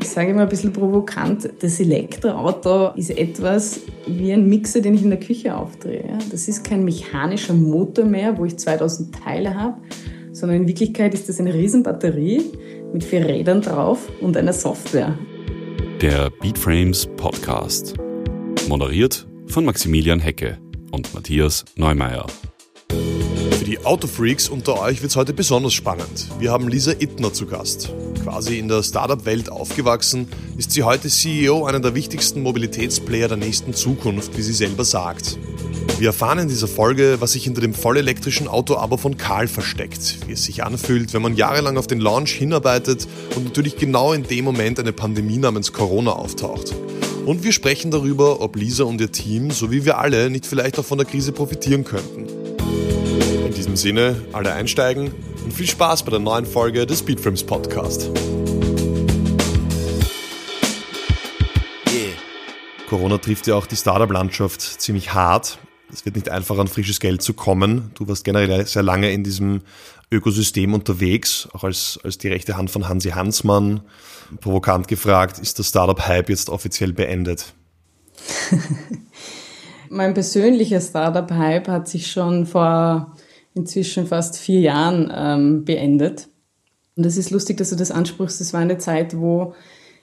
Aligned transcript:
Ich 0.00 0.08
sage 0.08 0.30
immer 0.30 0.42
ein 0.42 0.48
bisschen 0.48 0.72
provokant, 0.72 1.50
das 1.60 1.78
Elektroauto 1.78 2.88
ist 2.96 3.10
etwas 3.10 3.82
wie 4.08 4.32
ein 4.32 4.48
Mixer, 4.48 4.80
den 4.80 4.94
ich 4.94 5.02
in 5.04 5.10
der 5.10 5.20
Küche 5.20 5.56
aufdrehe. 5.56 6.18
Das 6.28 6.48
ist 6.48 6.64
kein 6.64 6.84
mechanischer 6.84 7.54
Motor 7.54 8.06
mehr, 8.06 8.36
wo 8.36 8.44
ich 8.44 8.56
2000 8.58 9.14
Teile 9.14 9.54
habe, 9.54 9.76
sondern 10.32 10.62
in 10.62 10.68
Wirklichkeit 10.68 11.14
ist 11.14 11.28
das 11.28 11.38
eine 11.38 11.54
Riesenbatterie 11.54 12.42
mit 12.92 13.04
vier 13.04 13.24
Rädern 13.24 13.62
drauf 13.62 14.10
und 14.20 14.36
einer 14.36 14.52
Software. 14.52 15.16
Der 16.00 16.30
Beatframes 16.40 17.06
Podcast. 17.16 17.94
Moderiert 18.68 19.28
von 19.46 19.64
Maximilian 19.64 20.18
Hecke 20.18 20.58
und 20.90 21.14
Matthias 21.14 21.64
Neumeier. 21.76 22.26
Die 23.68 23.84
Autofreaks 23.84 24.48
unter 24.48 24.80
euch 24.80 25.02
wird 25.02 25.10
es 25.10 25.16
heute 25.16 25.34
besonders 25.34 25.74
spannend. 25.74 26.28
Wir 26.38 26.50
haben 26.50 26.68
Lisa 26.68 26.92
Ittner 26.92 27.34
zu 27.34 27.44
Gast. 27.44 27.92
Quasi 28.24 28.58
in 28.58 28.66
der 28.66 28.82
Startup-Welt 28.82 29.52
aufgewachsen, 29.52 30.26
ist 30.56 30.70
sie 30.70 30.84
heute 30.84 31.10
CEO 31.10 31.66
einer 31.66 31.78
der 31.78 31.94
wichtigsten 31.94 32.42
Mobilitätsplayer 32.42 33.28
der 33.28 33.36
nächsten 33.36 33.74
Zukunft, 33.74 34.38
wie 34.38 34.40
sie 34.40 34.54
selber 34.54 34.86
sagt. 34.86 35.36
Wir 35.98 36.06
erfahren 36.06 36.38
in 36.38 36.48
dieser 36.48 36.66
Folge, 36.66 37.16
was 37.18 37.32
sich 37.32 37.44
hinter 37.44 37.60
dem 37.60 37.74
vollelektrischen 37.74 38.48
Auto-Abo 38.48 38.96
von 38.96 39.18
Karl 39.18 39.48
versteckt, 39.48 40.26
wie 40.26 40.32
es 40.32 40.44
sich 40.44 40.64
anfühlt, 40.64 41.12
wenn 41.12 41.20
man 41.20 41.36
jahrelang 41.36 41.76
auf 41.76 41.86
den 41.86 42.00
Launch 42.00 42.32
hinarbeitet 42.32 43.06
und 43.36 43.44
natürlich 43.44 43.76
genau 43.76 44.14
in 44.14 44.22
dem 44.22 44.46
Moment 44.46 44.80
eine 44.80 44.94
Pandemie 44.94 45.36
namens 45.36 45.74
Corona 45.74 46.12
auftaucht. 46.12 46.74
Und 47.26 47.44
wir 47.44 47.52
sprechen 47.52 47.90
darüber, 47.90 48.40
ob 48.40 48.56
Lisa 48.56 48.84
und 48.84 48.98
ihr 49.02 49.12
Team, 49.12 49.50
so 49.50 49.70
wie 49.70 49.84
wir 49.84 49.98
alle, 49.98 50.30
nicht 50.30 50.46
vielleicht 50.46 50.78
auch 50.78 50.86
von 50.86 50.96
der 50.96 51.06
Krise 51.06 51.32
profitieren 51.32 51.84
könnten. 51.84 52.37
Diesem 53.68 53.76
Sinne, 53.76 54.16
alle 54.32 54.54
einsteigen 54.54 55.12
und 55.44 55.52
viel 55.52 55.66
Spaß 55.66 56.02
bei 56.04 56.10
der 56.10 56.20
neuen 56.20 56.46
Folge 56.46 56.86
des 56.86 57.00
Speedframes 57.00 57.44
Podcast. 57.44 58.10
Corona 62.88 63.18
trifft 63.18 63.46
ja 63.46 63.56
auch 63.56 63.66
die 63.66 63.76
Startup-Landschaft 63.76 64.62
ziemlich 64.62 65.12
hart. 65.12 65.58
Es 65.92 66.06
wird 66.06 66.16
nicht 66.16 66.30
einfach 66.30 66.56
an 66.56 66.66
frisches 66.66 66.98
Geld 66.98 67.20
zu 67.20 67.34
kommen. 67.34 67.90
Du 67.92 68.08
warst 68.08 68.24
generell 68.24 68.64
sehr 68.64 68.82
lange 68.82 69.12
in 69.12 69.22
diesem 69.22 69.60
Ökosystem 70.10 70.72
unterwegs, 70.72 71.46
auch 71.52 71.62
als, 71.62 72.00
als 72.02 72.16
die 72.16 72.28
rechte 72.28 72.56
Hand 72.56 72.70
von 72.70 72.88
Hansi 72.88 73.10
Hansmann. 73.10 73.82
Provokant 74.40 74.88
gefragt, 74.88 75.38
ist 75.40 75.58
der 75.58 75.64
Startup-Hype 75.64 76.30
jetzt 76.30 76.48
offiziell 76.48 76.94
beendet? 76.94 77.52
mein 79.90 80.14
persönlicher 80.14 80.80
Startup-Hype 80.80 81.68
hat 81.68 81.86
sich 81.86 82.10
schon 82.10 82.46
vor 82.46 83.14
inzwischen 83.58 84.06
fast 84.06 84.38
vier 84.38 84.60
Jahren 84.60 85.12
ähm, 85.14 85.64
beendet. 85.64 86.28
Und 86.96 87.06
es 87.06 87.16
ist 87.16 87.30
lustig, 87.30 87.58
dass 87.58 87.70
du 87.70 87.76
das 87.76 87.90
ansprichst. 87.90 88.40
Das 88.40 88.52
war 88.52 88.60
eine 88.60 88.78
Zeit, 88.78 89.16
wo 89.16 89.54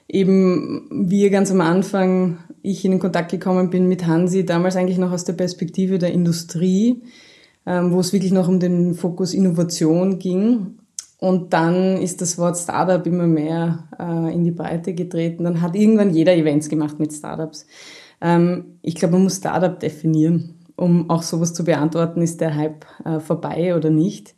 eben 0.08 0.88
wir 0.90 1.30
ganz 1.30 1.50
am 1.50 1.60
Anfang, 1.60 2.38
ich 2.62 2.84
in 2.84 2.98
Kontakt 2.98 3.30
gekommen 3.30 3.70
bin 3.70 3.88
mit 3.88 4.06
Hansi, 4.06 4.46
damals 4.46 4.76
eigentlich 4.76 4.98
noch 4.98 5.12
aus 5.12 5.24
der 5.24 5.34
Perspektive 5.34 5.98
der 5.98 6.12
Industrie, 6.12 7.02
ähm, 7.66 7.92
wo 7.92 8.00
es 8.00 8.12
wirklich 8.12 8.32
noch 8.32 8.48
um 8.48 8.60
den 8.60 8.94
Fokus 8.94 9.34
Innovation 9.34 10.18
ging. 10.18 10.78
Und 11.18 11.52
dann 11.52 11.96
ist 11.96 12.20
das 12.20 12.38
Wort 12.38 12.56
Startup 12.56 13.04
immer 13.06 13.26
mehr 13.26 13.88
äh, 13.98 14.34
in 14.34 14.44
die 14.44 14.50
Breite 14.50 14.94
getreten. 14.94 15.44
Dann 15.44 15.60
hat 15.60 15.74
irgendwann 15.74 16.14
jeder 16.14 16.34
Events 16.34 16.68
gemacht 16.68 16.98
mit 16.98 17.12
Startups. 17.12 17.66
Ähm, 18.20 18.78
ich 18.82 18.94
glaube, 18.94 19.14
man 19.14 19.24
muss 19.24 19.36
Startup 19.36 19.78
definieren 19.78 20.55
um 20.76 21.10
auch 21.10 21.22
sowas 21.22 21.54
zu 21.54 21.64
beantworten, 21.64 22.22
ist 22.22 22.40
der 22.40 22.54
Hype 22.54 22.84
äh, 23.04 23.20
vorbei 23.20 23.74
oder 23.74 23.90
nicht. 23.90 24.34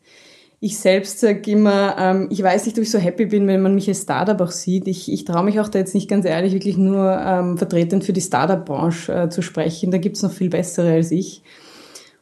Ich 0.61 0.79
selbst 0.79 1.21
sage 1.21 1.53
immer, 1.53 1.97
ähm, 1.99 2.29
ich 2.31 2.43
weiß 2.43 2.67
nicht, 2.67 2.77
ob 2.79 2.83
ich 2.83 2.91
so 2.91 2.99
happy 2.99 3.27
bin, 3.27 3.47
wenn 3.47 3.63
man 3.63 3.75
mich 3.75 3.89
als 3.89 4.03
Startup 4.03 4.41
auch 4.41 4.51
sieht. 4.51 4.89
Ich, 4.89 5.13
ich 5.13 5.25
traue 5.25 5.45
mich 5.45 5.61
auch 5.61 5.69
da 5.69 5.79
jetzt 5.79 5.95
nicht 5.95 6.09
ganz 6.09 6.25
ehrlich 6.25 6.53
wirklich 6.53 6.77
nur 6.77 7.17
ähm, 7.25 7.59
vertretend 7.59 8.03
für 8.03 8.13
die 8.13 8.21
Startup-Branche 8.21 9.13
äh, 9.13 9.29
zu 9.29 9.43
sprechen. 9.43 9.93
Da 9.93 9.99
gibt's 9.99 10.23
noch 10.23 10.33
viel 10.33 10.51
bessere 10.51 10.93
als 10.93 11.13
ich. 11.13 11.43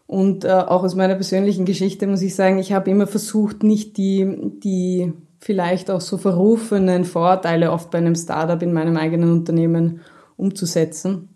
Und 0.06 0.44
äh, 0.44 0.50
auch 0.50 0.84
aus 0.84 0.94
meiner 0.94 1.14
persönlichen 1.14 1.64
Geschichte 1.64 2.06
muss 2.06 2.22
ich 2.22 2.34
sagen, 2.34 2.58
ich 2.58 2.72
habe 2.72 2.90
immer 2.90 3.06
versucht, 3.06 3.62
nicht 3.62 3.96
die, 3.96 4.52
die 4.62 5.12
vielleicht 5.40 5.90
auch 5.90 6.00
so 6.00 6.18
verrufenen 6.18 7.04
Vorteile 7.04 7.72
oft 7.72 7.90
bei 7.90 7.98
einem 7.98 8.14
Startup 8.14 8.60
in 8.62 8.72
meinem 8.72 8.96
eigenen 8.96 9.32
Unternehmen 9.32 10.00
umzusetzen. 10.36 11.35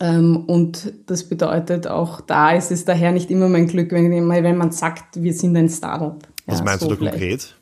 Ähm, 0.00 0.44
und 0.46 0.92
das 1.06 1.24
bedeutet, 1.24 1.86
auch 1.86 2.20
da 2.20 2.52
ist 2.52 2.70
es 2.70 2.84
daher 2.84 3.12
nicht 3.12 3.30
immer 3.30 3.48
mein 3.48 3.66
Glück, 3.66 3.92
wenn, 3.92 4.10
wenn 4.10 4.56
man 4.56 4.72
sagt, 4.72 5.22
wir 5.22 5.32
sind 5.32 5.56
ein 5.56 5.68
Startup. 5.68 6.18
Was 6.46 6.58
ja, 6.58 6.64
meinst 6.64 6.80
so 6.80 6.88
du 6.88 6.94
da 6.94 6.98
vielleicht. 6.98 7.18
konkret? 7.18 7.54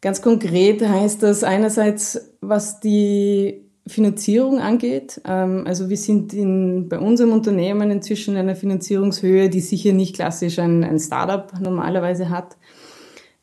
Ganz 0.00 0.22
konkret 0.22 0.86
heißt 0.86 1.22
das 1.22 1.44
einerseits, 1.44 2.30
was 2.40 2.80
die 2.80 3.66
Finanzierung 3.86 4.60
angeht. 4.60 5.20
Ähm, 5.26 5.64
also 5.66 5.90
wir 5.90 5.96
sind 5.96 6.32
in, 6.32 6.88
bei 6.88 6.98
unserem 6.98 7.32
Unternehmen 7.32 7.90
inzwischen 7.90 8.34
in 8.34 8.40
einer 8.40 8.56
Finanzierungshöhe, 8.56 9.50
die 9.50 9.60
sicher 9.60 9.92
nicht 9.92 10.14
klassisch 10.14 10.58
ein, 10.58 10.84
ein 10.84 10.98
Startup 10.98 11.52
normalerweise 11.60 12.30
hat. 12.30 12.56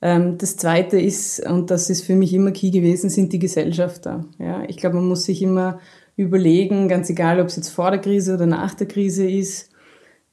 Ähm, 0.02 0.38
das 0.38 0.58
Zweite 0.58 1.00
ist, 1.00 1.46
und 1.46 1.70
das 1.70 1.90
ist 1.90 2.04
für 2.04 2.16
mich 2.16 2.34
immer 2.34 2.52
key 2.52 2.72
gewesen, 2.72 3.10
sind 3.10 3.34
die 3.34 3.40
Gesellschafter. 3.40 4.26
Ja, 4.40 4.64
ich 4.68 4.78
glaube, 4.78 4.96
man 4.96 5.08
muss 5.08 5.24
sich 5.24 5.42
immer 5.42 5.80
überlegen, 6.18 6.90
ganz 6.90 7.10
egal, 7.10 7.40
ob 7.40 7.48
es 7.48 7.56
jetzt 7.56 7.70
vor 7.70 7.92
der 7.92 8.02
Krise 8.02 8.34
oder 8.34 8.48
nach 8.48 8.74
der 8.74 8.88
Krise 8.88 9.30
ist, 9.30 9.70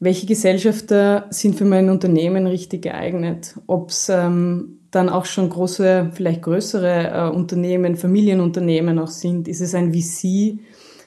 welche 0.00 0.26
Gesellschafter 0.26 1.26
sind 1.30 1.54
für 1.54 1.64
mein 1.64 1.88
Unternehmen 1.88 2.46
richtig 2.46 2.82
geeignet? 2.82 3.54
Ob 3.66 3.90
es 3.90 4.08
ähm, 4.08 4.80
dann 4.90 5.08
auch 5.08 5.24
schon 5.24 5.48
große, 5.48 6.10
vielleicht 6.12 6.42
größere 6.42 7.10
äh, 7.10 7.34
Unternehmen, 7.34 7.96
Familienunternehmen 7.96 8.98
auch 8.98 9.08
sind? 9.08 9.46
Ist 9.46 9.60
es 9.60 9.74
ein 9.74 9.94
VC? 9.94 10.58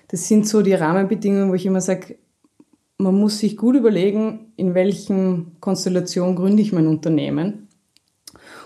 Das 0.08 0.28
sind 0.28 0.48
so 0.48 0.62
die 0.62 0.74
Rahmenbedingungen, 0.74 1.50
wo 1.50 1.56
ich 1.56 1.66
immer 1.66 1.82
sage, 1.82 2.18
man 2.98 3.16
muss 3.16 3.40
sich 3.40 3.58
gut 3.58 3.76
überlegen, 3.76 4.54
in 4.56 4.74
welchen 4.74 5.60
Konstellation 5.60 6.36
gründe 6.36 6.62
ich 6.62 6.72
mein 6.72 6.88
Unternehmen 6.88 7.67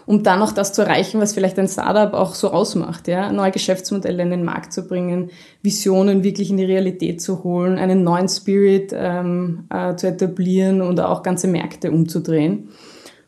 um 0.05 0.23
dann 0.23 0.41
auch 0.41 0.51
das 0.51 0.73
zu 0.73 0.81
erreichen, 0.81 1.21
was 1.21 1.33
vielleicht 1.33 1.59
ein 1.59 1.67
Startup 1.67 2.13
auch 2.13 2.33
so 2.33 2.51
ausmacht, 2.51 3.07
ja, 3.07 3.31
neue 3.31 3.51
Geschäftsmodelle 3.51 4.23
in 4.23 4.31
den 4.31 4.43
Markt 4.43 4.73
zu 4.73 4.87
bringen, 4.87 5.29
Visionen 5.61 6.23
wirklich 6.23 6.49
in 6.49 6.57
die 6.57 6.65
Realität 6.65 7.21
zu 7.21 7.43
holen, 7.43 7.77
einen 7.77 8.03
neuen 8.03 8.27
Spirit 8.27 8.91
ähm, 8.95 9.65
äh, 9.69 9.95
zu 9.95 10.07
etablieren 10.07 10.81
und 10.81 10.99
auch 10.99 11.23
ganze 11.23 11.47
Märkte 11.47 11.91
umzudrehen. 11.91 12.69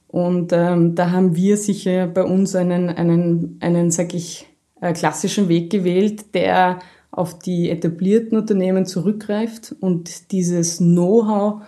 Und 0.08 0.54
ähm, 0.54 0.94
da 0.94 1.12
haben 1.12 1.36
wir 1.36 1.58
sicher 1.58 2.06
bei 2.08 2.24
uns 2.24 2.56
einen, 2.56 2.90
einen, 2.90 3.58
einen 3.62 3.90
sag 3.90 4.14
ich, 4.14 4.48
äh, 4.80 4.94
klassischen 4.94 5.50
Weg 5.50 5.72
gewählt, 5.72 6.36
der 6.36 6.80
auf 7.10 7.40
die 7.40 7.70
etablierten 7.70 8.38
Unternehmen 8.38 8.86
zurückgreift 8.86 9.76
und 9.80 10.32
dieses 10.32 10.78
Know-how 10.78 11.62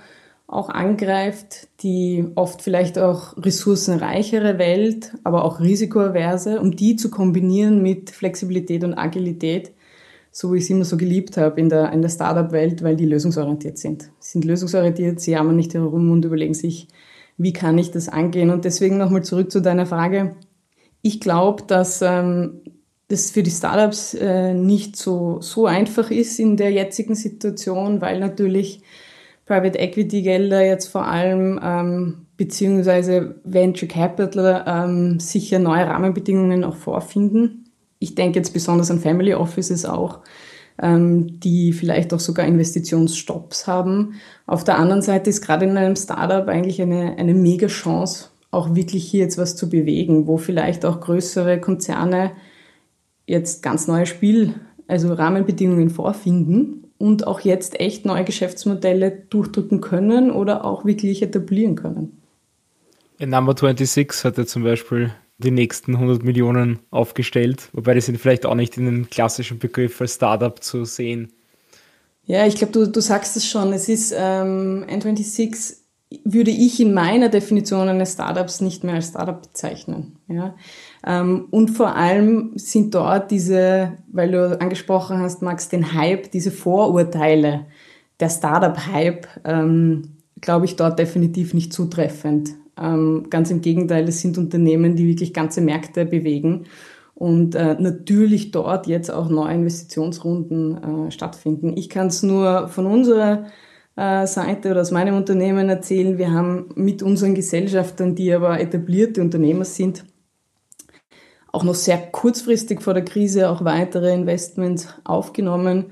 auch 0.47 0.69
angreift, 0.69 1.67
die 1.81 2.25
oft 2.35 2.61
vielleicht 2.61 2.99
auch 2.99 3.35
ressourcenreichere 3.37 4.59
Welt, 4.59 5.13
aber 5.23 5.43
auch 5.43 5.59
risikoaverse, 5.59 6.59
um 6.59 6.75
die 6.75 6.95
zu 6.95 7.09
kombinieren 7.09 7.81
mit 7.81 8.11
Flexibilität 8.11 8.83
und 8.83 8.93
Agilität, 8.93 9.71
so 10.31 10.53
wie 10.53 10.57
ich 10.57 10.65
es 10.65 10.69
immer 10.69 10.85
so 10.85 10.97
geliebt 10.97 11.37
habe 11.37 11.59
in 11.59 11.69
der, 11.69 11.91
in 11.93 12.01
der 12.01 12.09
Startup-Welt, 12.09 12.83
weil 12.83 12.95
die 12.95 13.05
lösungsorientiert 13.05 13.77
sind. 13.77 14.03
Sie 14.19 14.33
sind 14.33 14.45
lösungsorientiert, 14.45 15.19
sie 15.19 15.31
jammern 15.31 15.55
nicht 15.55 15.73
herum 15.73 16.11
und 16.11 16.25
überlegen 16.25 16.53
sich, 16.53 16.89
wie 17.37 17.53
kann 17.53 17.77
ich 17.77 17.91
das 17.91 18.07
angehen? 18.07 18.49
Und 18.49 18.65
deswegen 18.65 18.97
nochmal 18.97 19.23
zurück 19.23 19.51
zu 19.51 19.61
deiner 19.61 19.85
Frage. 19.85 20.35
Ich 21.01 21.19
glaube, 21.19 21.63
dass 21.67 22.01
ähm, 22.01 22.61
das 23.07 23.31
für 23.31 23.43
die 23.43 23.51
Startups 23.51 24.13
äh, 24.13 24.53
nicht 24.53 24.95
so, 24.95 25.41
so 25.41 25.65
einfach 25.65 26.11
ist 26.11 26.39
in 26.39 26.55
der 26.55 26.71
jetzigen 26.71 27.15
Situation, 27.15 28.01
weil 28.01 28.19
natürlich 28.19 28.81
Private 29.45 29.77
Equity 29.77 30.23
Gelder 30.23 30.65
jetzt 30.65 30.87
vor 30.87 31.05
allem 31.05 31.59
ähm, 31.63 32.25
beziehungsweise 32.35 33.35
Venture 33.43 33.87
Capital 33.87 34.63
ähm, 34.67 35.19
sicher 35.19 35.59
neue 35.59 35.85
Rahmenbedingungen 35.85 36.63
auch 36.63 36.75
vorfinden. 36.75 37.69
Ich 37.99 38.15
denke 38.15 38.39
jetzt 38.39 38.53
besonders 38.53 38.91
an 38.91 38.99
Family 38.99 39.33
Offices 39.35 39.85
auch, 39.85 40.19
ähm, 40.81 41.39
die 41.39 41.73
vielleicht 41.73 42.13
auch 42.13 42.19
sogar 42.19 42.45
Investitionsstopps 42.45 43.67
haben. 43.67 44.15
Auf 44.47 44.63
der 44.63 44.79
anderen 44.79 45.01
Seite 45.03 45.29
ist 45.29 45.41
gerade 45.41 45.65
in 45.65 45.77
einem 45.77 45.95
Startup 45.95 46.47
eigentlich 46.47 46.81
eine, 46.81 47.15
eine 47.17 47.35
mega 47.35 47.67
Chance, 47.67 48.29
auch 48.49 48.73
wirklich 48.73 49.05
hier 49.05 49.21
jetzt 49.21 49.37
was 49.37 49.55
zu 49.55 49.69
bewegen, 49.69 50.27
wo 50.27 50.37
vielleicht 50.37 50.85
auch 50.85 51.01
größere 51.01 51.61
Konzerne 51.61 52.31
jetzt 53.27 53.61
ganz 53.61 53.87
neue 53.87 54.05
Spiel, 54.07 54.55
also 54.87 55.13
Rahmenbedingungen 55.13 55.89
vorfinden 55.89 56.84
und 57.05 57.27
auch 57.27 57.41
jetzt 57.41 57.79
echt 57.79 58.03
neue 58.05 58.23
Geschäftsmodelle 58.23 59.11
durchdrücken 59.29 59.79
können 59.79 60.31
oder 60.31 60.65
auch 60.65 60.85
wirklich 60.85 61.21
etablieren 61.21 61.75
können. 61.75 62.19
In 63.19 63.29
Number 63.29 63.55
26 63.55 64.23
hat 64.23 64.39
er 64.39 64.47
zum 64.47 64.63
Beispiel 64.63 65.11
die 65.37 65.51
nächsten 65.51 65.93
100 65.93 66.23
Millionen 66.23 66.79
aufgestellt, 66.89 67.69
wobei 67.73 67.93
die 67.93 68.01
sind 68.01 68.17
vielleicht 68.17 68.47
auch 68.47 68.55
nicht 68.55 68.75
in 68.77 68.85
den 68.85 69.09
klassischen 69.09 69.59
Begriff 69.59 70.01
als 70.01 70.15
Startup 70.15 70.61
zu 70.63 70.83
sehen. 70.83 71.31
Ja, 72.25 72.47
ich 72.47 72.55
glaube, 72.55 72.73
du, 72.73 72.87
du 72.87 73.01
sagst 73.01 73.37
es 73.37 73.45
schon. 73.45 73.71
Es 73.71 73.87
ist 73.87 74.11
ähm, 74.17 74.83
N26 74.89 75.75
würde 76.23 76.51
ich 76.51 76.79
in 76.79 76.93
meiner 76.93 77.29
Definition 77.29 77.87
eines 77.87 78.13
Startups 78.13 78.61
nicht 78.61 78.83
mehr 78.83 78.95
als 78.95 79.09
Startup 79.09 79.41
bezeichnen. 79.41 80.17
Ja? 80.27 80.55
Ähm, 81.05 81.47
und 81.51 81.69
vor 81.69 81.95
allem 81.95 82.53
sind 82.55 82.95
dort 82.95 83.29
diese, 83.31 83.93
weil 84.11 84.31
du 84.31 84.59
angesprochen 84.59 85.19
hast, 85.19 85.41
Max, 85.41 85.69
den 85.69 85.93
Hype, 85.93 86.31
diese 86.31 86.51
Vorurteile, 86.51 87.67
der 88.19 88.29
Startup-Hype, 88.29 89.27
ähm, 89.43 90.17
glaube 90.41 90.65
ich, 90.65 90.75
dort 90.75 90.97
definitiv 90.97 91.53
nicht 91.53 91.73
zutreffend. 91.73 92.51
Ähm, 92.81 93.27
ganz 93.29 93.51
im 93.51 93.61
Gegenteil, 93.61 94.07
es 94.07 94.21
sind 94.21 94.37
Unternehmen, 94.37 94.95
die 94.95 95.07
wirklich 95.07 95.33
ganze 95.33 95.61
Märkte 95.61 96.05
bewegen 96.05 96.65
und 97.13 97.55
äh, 97.55 97.77
natürlich 97.79 98.51
dort 98.51 98.87
jetzt 98.87 99.09
auch 99.09 99.29
neue 99.29 99.53
Investitionsrunden 99.53 101.07
äh, 101.07 101.11
stattfinden. 101.11 101.77
Ich 101.77 101.89
kann 101.89 102.07
es 102.07 102.23
nur 102.23 102.67
von 102.67 102.85
unserer 102.85 103.45
äh, 103.95 104.27
Seite 104.27 104.71
oder 104.71 104.81
aus 104.81 104.91
meinem 104.91 105.15
Unternehmen 105.15 105.69
erzählen. 105.69 106.17
Wir 106.17 106.31
haben 106.31 106.69
mit 106.75 107.01
unseren 107.01 107.33
Gesellschaftern, 107.33 108.15
die 108.15 108.33
aber 108.33 108.59
etablierte 108.59 109.21
Unternehmer 109.21 109.63
sind, 109.63 110.03
auch 111.55 111.63
noch 111.63 111.75
sehr 111.75 111.97
kurzfristig 111.97 112.81
vor 112.81 112.93
der 112.93 113.05
Krise 113.05 113.49
auch 113.49 113.63
weitere 113.63 114.13
Investments 114.13 114.89
aufgenommen. 115.03 115.85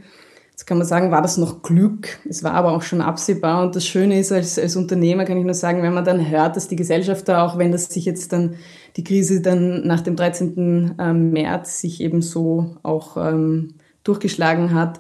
Jetzt 0.52 0.68
kann 0.68 0.78
man 0.78 0.86
sagen, 0.86 1.10
war 1.10 1.24
das 1.24 1.38
noch 1.38 1.64
Glück. 1.64 2.20
Es 2.30 2.44
war 2.44 2.54
aber 2.54 2.74
auch 2.74 2.84
schon 2.84 3.02
absehbar. 3.02 3.64
Und 3.64 3.76
das 3.76 3.88
Schöne 3.88 4.20
ist, 4.20 4.32
als, 4.32 4.60
als 4.60 4.76
Unternehmer 4.76 5.26
kann 5.26 5.38
ich 5.38 5.46
nur 5.46 5.56
sagen, 5.56 5.82
wenn 5.82 5.96
man 5.96 6.06
dann 6.06 6.30
hört, 6.30 6.56
dass 6.56 6.68
die 6.68 6.76
Gesellschaft 6.76 7.28
da, 7.28 7.44
auch 7.44 7.58
wenn 7.58 7.72
das 7.72 7.86
sich 7.86 8.06
jetzt 8.06 8.32
dann, 8.34 8.56
die 8.96 9.04
Krise 9.04 9.42
dann 9.42 9.88
nach 9.88 10.02
dem 10.02 10.16
13. 10.16 10.96
Ähm, 11.00 11.32
März 11.32 11.80
sich 11.80 12.02
eben 12.02 12.22
so 12.22 12.78
auch 12.84 13.18
ähm, 13.18 13.74
durchgeschlagen 14.04 14.76
hat, 14.76 15.00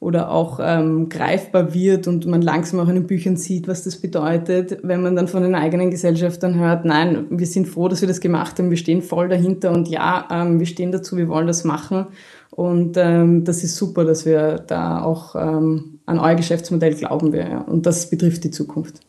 oder 0.00 0.30
auch 0.30 0.60
ähm, 0.62 1.08
greifbar 1.08 1.72
wird 1.72 2.06
und 2.06 2.26
man 2.26 2.42
langsam 2.42 2.80
auch 2.80 2.88
in 2.88 2.94
den 2.94 3.06
Büchern 3.06 3.36
sieht, 3.36 3.68
was 3.68 3.84
das 3.84 4.00
bedeutet, 4.00 4.78
wenn 4.82 5.02
man 5.02 5.16
dann 5.16 5.28
von 5.28 5.42
den 5.42 5.54
eigenen 5.54 5.90
Gesellschaftern 5.90 6.58
hört, 6.58 6.84
nein, 6.84 7.26
wir 7.30 7.46
sind 7.46 7.66
froh, 7.66 7.88
dass 7.88 8.00
wir 8.00 8.08
das 8.08 8.20
gemacht 8.20 8.58
haben, 8.58 8.70
wir 8.70 8.76
stehen 8.76 9.02
voll 9.02 9.28
dahinter 9.28 9.70
und 9.70 9.88
ja, 9.88 10.28
ähm, 10.30 10.58
wir 10.58 10.66
stehen 10.66 10.92
dazu, 10.92 11.16
wir 11.16 11.28
wollen 11.28 11.46
das 11.46 11.64
machen. 11.64 12.06
Und 12.50 12.96
ähm, 12.96 13.44
das 13.44 13.64
ist 13.64 13.74
super, 13.76 14.04
dass 14.04 14.26
wir 14.26 14.58
da 14.58 15.02
auch 15.02 15.34
ähm, 15.34 15.98
an 16.06 16.20
euer 16.20 16.36
Geschäftsmodell 16.36 16.94
glauben 16.94 17.32
wir. 17.32 17.48
Ja. 17.48 17.58
Und 17.62 17.86
das 17.86 18.10
betrifft 18.10 18.44
die 18.44 18.52
Zukunft. 18.52 19.00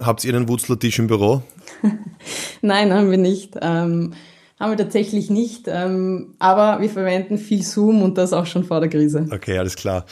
Habt 0.00 0.24
ihr 0.24 0.34
einen 0.34 0.48
Wutzler-Tisch 0.48 0.98
im 0.98 1.06
Büro? 1.06 1.42
Nein, 2.62 2.92
haben 2.92 3.10
wir 3.10 3.18
nicht. 3.18 3.56
Ähm, 3.62 4.12
haben 4.58 4.70
wir 4.70 4.76
tatsächlich 4.76 5.30
nicht, 5.30 5.66
ähm, 5.68 6.34
aber 6.38 6.80
wir 6.80 6.90
verwenden 6.90 7.38
viel 7.38 7.62
Zoom 7.62 8.02
und 8.02 8.18
das 8.18 8.32
auch 8.32 8.46
schon 8.46 8.64
vor 8.64 8.80
der 8.80 8.88
Krise. 8.88 9.26
Okay, 9.30 9.58
alles 9.58 9.76
klar. 9.76 10.04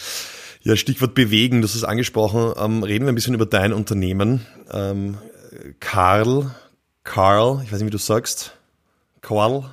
Ja, 0.63 0.77
Stichwort 0.77 1.15
bewegen, 1.15 1.63
du 1.63 1.69
hast 1.69 1.75
es 1.75 1.85
angesprochen. 1.85 2.53
Ähm, 2.59 2.83
reden 2.83 3.07
wir 3.07 3.13
ein 3.13 3.15
bisschen 3.15 3.35
über 3.35 3.47
dein 3.47 3.73
Unternehmen. 3.73 4.47
Ähm, 4.73 5.19
Karl, 5.81 6.51
Karl, 7.05 7.61
ich 7.65 7.73
weiß 7.73 7.79
nicht, 7.79 7.87
wie 7.87 7.91
du 7.91 7.99
sagst. 7.99 8.53
Karl? 9.21 9.65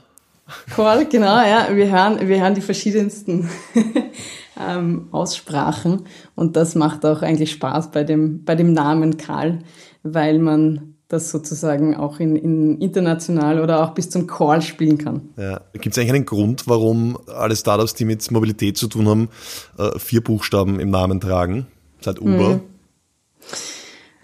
Karl, 0.75 1.05
genau, 1.05 1.37
ja. 1.37 1.67
Wir 1.71 1.89
hören, 1.91 2.27
wir 2.27 2.41
hören 2.41 2.55
die 2.55 2.61
verschiedensten 2.61 3.49
ähm, 4.59 5.07
Aussprachen 5.11 6.05
und 6.35 6.55
das 6.55 6.75
macht 6.75 7.05
auch 7.05 7.21
eigentlich 7.21 7.51
Spaß 7.51 7.91
bei 7.91 8.03
dem, 8.03 8.43
bei 8.43 8.55
dem 8.55 8.73
Namen 8.73 9.17
Karl, 9.17 9.59
weil 10.03 10.39
man 10.39 10.92
das 11.13 11.30
sozusagen 11.30 11.95
auch 11.95 12.19
in, 12.19 12.36
in 12.36 12.81
international 12.81 13.62
oder 13.62 13.83
auch 13.83 13.94
bis 13.94 14.10
zum 14.10 14.27
Call 14.27 14.62
spielen 14.62 14.98
kann. 14.98 15.30
Ja. 15.38 15.62
Gibt 15.74 15.95
es 15.95 15.98
eigentlich 15.98 16.13
einen 16.13 16.25
Grund, 16.25 16.68
warum 16.68 17.18
alle 17.27 17.56
Startups, 17.56 17.94
die 17.94 18.06
mit 18.06 18.30
Mobilität 18.31 18.77
zu 18.77 18.88
tun 18.88 19.07
haben, 19.07 19.30
äh, 19.77 19.98
vier 20.00 20.24
Buchstaben 20.24 20.80
im 20.80 20.89
Namen 20.89 21.21
tragen, 21.21 21.68
seit 22.01 22.19
Uber? 22.19 22.56
Mhm. 22.56 22.62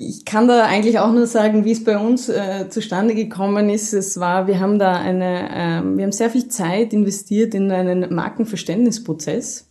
Ich 0.01 0.23
kann 0.23 0.47
da 0.47 0.63
eigentlich 0.63 0.97
auch 0.99 1.11
nur 1.11 1.27
sagen, 1.27 1.65
wie 1.65 1.71
es 1.73 1.83
bei 1.83 1.97
uns 1.97 2.29
äh, 2.29 2.69
zustande 2.69 3.13
gekommen 3.15 3.69
ist. 3.69 3.93
Es 3.93 4.19
war, 4.19 4.47
wir 4.47 4.59
haben 4.59 4.79
da 4.79 4.93
eine, 4.93 5.49
äh, 5.49 5.97
wir 5.97 6.05
haben 6.05 6.13
sehr 6.13 6.29
viel 6.29 6.47
Zeit 6.47 6.93
investiert 6.93 7.53
in 7.53 7.69
einen 7.69 8.13
Markenverständnisprozess 8.13 9.68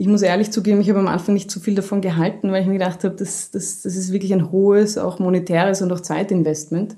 ich 0.00 0.06
muss 0.06 0.22
ehrlich 0.22 0.50
zugeben, 0.50 0.80
ich 0.80 0.88
habe 0.88 1.00
am 1.00 1.08
Anfang 1.08 1.34
nicht 1.34 1.50
zu 1.50 1.60
viel 1.60 1.74
davon 1.74 2.00
gehalten, 2.00 2.50
weil 2.50 2.62
ich 2.62 2.66
mir 2.66 2.78
gedacht 2.78 3.04
habe, 3.04 3.14
das, 3.16 3.50
das, 3.50 3.82
das 3.82 3.96
ist 3.96 4.14
wirklich 4.14 4.32
ein 4.32 4.50
hohes, 4.50 4.96
auch 4.96 5.18
monetäres 5.18 5.82
und 5.82 5.92
auch 5.92 6.00
Zeitinvestment. 6.00 6.96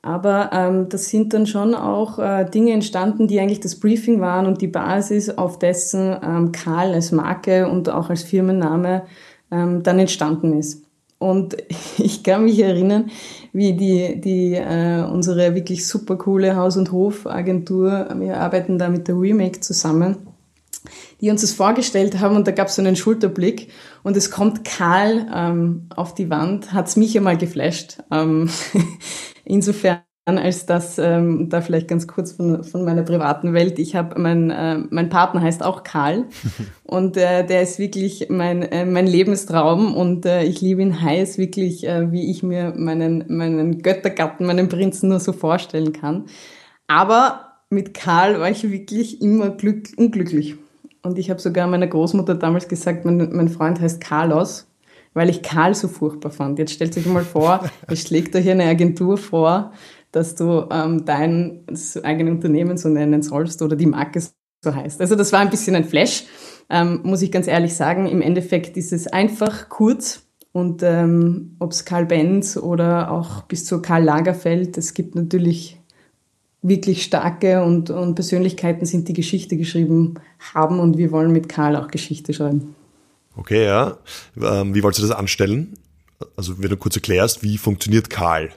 Aber 0.00 0.50
ähm, 0.52 0.88
das 0.88 1.08
sind 1.08 1.34
dann 1.34 1.48
schon 1.48 1.74
auch 1.74 2.20
äh, 2.20 2.44
Dinge 2.48 2.70
entstanden, 2.70 3.26
die 3.26 3.40
eigentlich 3.40 3.58
das 3.58 3.80
Briefing 3.80 4.20
waren 4.20 4.46
und 4.46 4.60
die 4.60 4.68
Basis, 4.68 5.28
auf 5.28 5.58
dessen 5.58 6.16
ähm, 6.22 6.52
Karl 6.52 6.94
als 6.94 7.10
Marke 7.10 7.68
und 7.68 7.90
auch 7.90 8.10
als 8.10 8.22
Firmenname 8.22 9.02
ähm, 9.50 9.82
dann 9.82 9.98
entstanden 9.98 10.56
ist. 10.56 10.84
Und 11.18 11.56
ich 11.98 12.22
kann 12.22 12.44
mich 12.44 12.60
erinnern, 12.60 13.10
wie 13.52 13.72
die, 13.72 14.20
die 14.20 14.54
äh, 14.54 15.02
unsere 15.02 15.56
wirklich 15.56 15.84
super 15.84 16.14
coole 16.14 16.54
Haus- 16.54 16.76
und 16.76 16.92
Hofagentur, 16.92 18.06
wir 18.20 18.36
arbeiten 18.36 18.78
da 18.78 18.88
mit 18.88 19.08
der 19.08 19.18
Remake 19.18 19.58
zusammen, 19.58 20.18
die 21.20 21.30
uns 21.30 21.40
das 21.40 21.52
vorgestellt 21.52 22.20
haben 22.20 22.36
und 22.36 22.46
da 22.46 22.52
gab 22.52 22.68
es 22.68 22.76
so 22.76 22.82
einen 22.82 22.96
Schulterblick 22.96 23.68
und 24.02 24.16
es 24.16 24.30
kommt 24.30 24.64
kahl 24.64 25.26
ähm, 25.34 25.88
auf 25.94 26.14
die 26.14 26.30
Wand, 26.30 26.72
hat's 26.72 26.96
mich 26.96 27.16
einmal 27.16 27.38
geflasht. 27.38 27.98
Ähm, 28.10 28.50
insofern 29.44 30.00
als 30.26 30.64
das, 30.64 30.98
ähm, 30.98 31.50
da 31.50 31.60
vielleicht 31.60 31.86
ganz 31.86 32.06
kurz 32.06 32.32
von, 32.32 32.64
von 32.64 32.84
meiner 32.84 33.02
privaten 33.02 33.52
Welt. 33.52 33.78
Ich 33.78 33.94
habe 33.94 34.18
mein, 34.18 34.50
äh, 34.50 34.78
mein 34.88 35.10
Partner 35.10 35.42
heißt 35.42 35.62
auch 35.62 35.82
Karl 35.82 36.24
und 36.84 37.16
äh, 37.18 37.46
der 37.46 37.62
ist 37.62 37.78
wirklich 37.78 38.28
mein, 38.30 38.62
äh, 38.62 38.86
mein 38.86 39.06
Lebenstraum 39.06 39.94
und 39.94 40.24
äh, 40.24 40.44
ich 40.44 40.62
liebe 40.62 40.80
ihn 40.80 41.02
heiß, 41.02 41.36
wirklich, 41.36 41.86
äh, 41.86 42.10
wie 42.10 42.30
ich 42.30 42.42
mir 42.42 42.72
meinen, 42.74 43.24
meinen 43.28 43.82
Göttergatten, 43.82 44.46
meinen 44.46 44.68
Prinzen 44.70 45.10
nur 45.10 45.20
so 45.20 45.32
vorstellen 45.32 45.92
kann. 45.92 46.24
Aber 46.86 47.58
mit 47.68 47.92
Karl 47.92 48.40
war 48.40 48.50
ich 48.50 48.70
wirklich 48.70 49.20
immer 49.20 49.50
glück, 49.50 49.88
unglücklich. 49.96 50.56
Und 51.04 51.18
ich 51.18 51.28
habe 51.28 51.40
sogar 51.40 51.66
meiner 51.66 51.86
Großmutter 51.86 52.34
damals 52.34 52.66
gesagt, 52.66 53.04
mein, 53.04 53.28
mein 53.32 53.48
Freund 53.48 53.78
heißt 53.78 54.00
Carlos, 54.00 54.66
weil 55.12 55.28
ich 55.28 55.42
Karl 55.42 55.74
so 55.74 55.86
furchtbar 55.86 56.30
fand. 56.30 56.58
Jetzt 56.58 56.72
stellt 56.72 56.94
sich 56.94 57.06
mal 57.06 57.24
vor, 57.24 57.60
es 57.88 58.00
schlägt 58.00 58.34
da 58.34 58.38
hier 58.38 58.52
eine 58.52 58.64
Agentur 58.64 59.18
vor, 59.18 59.72
dass 60.12 60.34
du 60.34 60.66
ähm, 60.70 61.04
dein 61.04 61.66
eigenes 62.02 62.34
Unternehmen 62.34 62.78
so 62.78 62.88
nennen 62.88 63.22
sollst 63.22 63.60
oder 63.60 63.76
die 63.76 63.86
Marke 63.86 64.22
so 64.64 64.74
heißt. 64.74 65.00
Also 65.02 65.14
das 65.14 65.30
war 65.30 65.40
ein 65.40 65.50
bisschen 65.50 65.76
ein 65.76 65.84
Flash, 65.84 66.24
ähm, 66.70 67.00
muss 67.04 67.20
ich 67.20 67.30
ganz 67.30 67.48
ehrlich 67.48 67.74
sagen. 67.74 68.06
Im 68.06 68.22
Endeffekt 68.22 68.78
ist 68.78 68.92
es 68.92 69.06
einfach 69.06 69.68
kurz 69.68 70.22
und 70.52 70.82
ähm, 70.82 71.56
ob 71.58 71.72
es 71.72 71.84
Karl 71.84 72.06
Benz 72.06 72.56
oder 72.56 73.10
auch 73.10 73.42
bis 73.42 73.66
zu 73.66 73.82
Karl 73.82 74.04
Lagerfeld, 74.04 74.78
es 74.78 74.94
gibt 74.94 75.16
natürlich 75.16 75.80
wirklich 76.64 77.04
starke 77.04 77.62
und, 77.62 77.90
und 77.90 78.14
Persönlichkeiten 78.14 78.86
sind, 78.86 79.06
die 79.06 79.12
Geschichte 79.12 79.56
geschrieben 79.56 80.14
haben 80.54 80.80
und 80.80 80.96
wir 80.96 81.12
wollen 81.12 81.30
mit 81.30 81.48
Karl 81.48 81.76
auch 81.76 81.88
Geschichte 81.88 82.32
schreiben. 82.32 82.74
Okay, 83.36 83.66
ja. 83.66 83.98
Ähm, 84.40 84.74
wie 84.74 84.82
wolltest 84.82 85.04
du 85.04 85.08
das 85.08 85.16
anstellen? 85.16 85.74
Also 86.36 86.58
wenn 86.58 86.70
du 86.70 86.78
kurz 86.78 86.96
erklärst, 86.96 87.42
wie 87.42 87.58
funktioniert 87.58 88.08
Karl? 88.08 88.50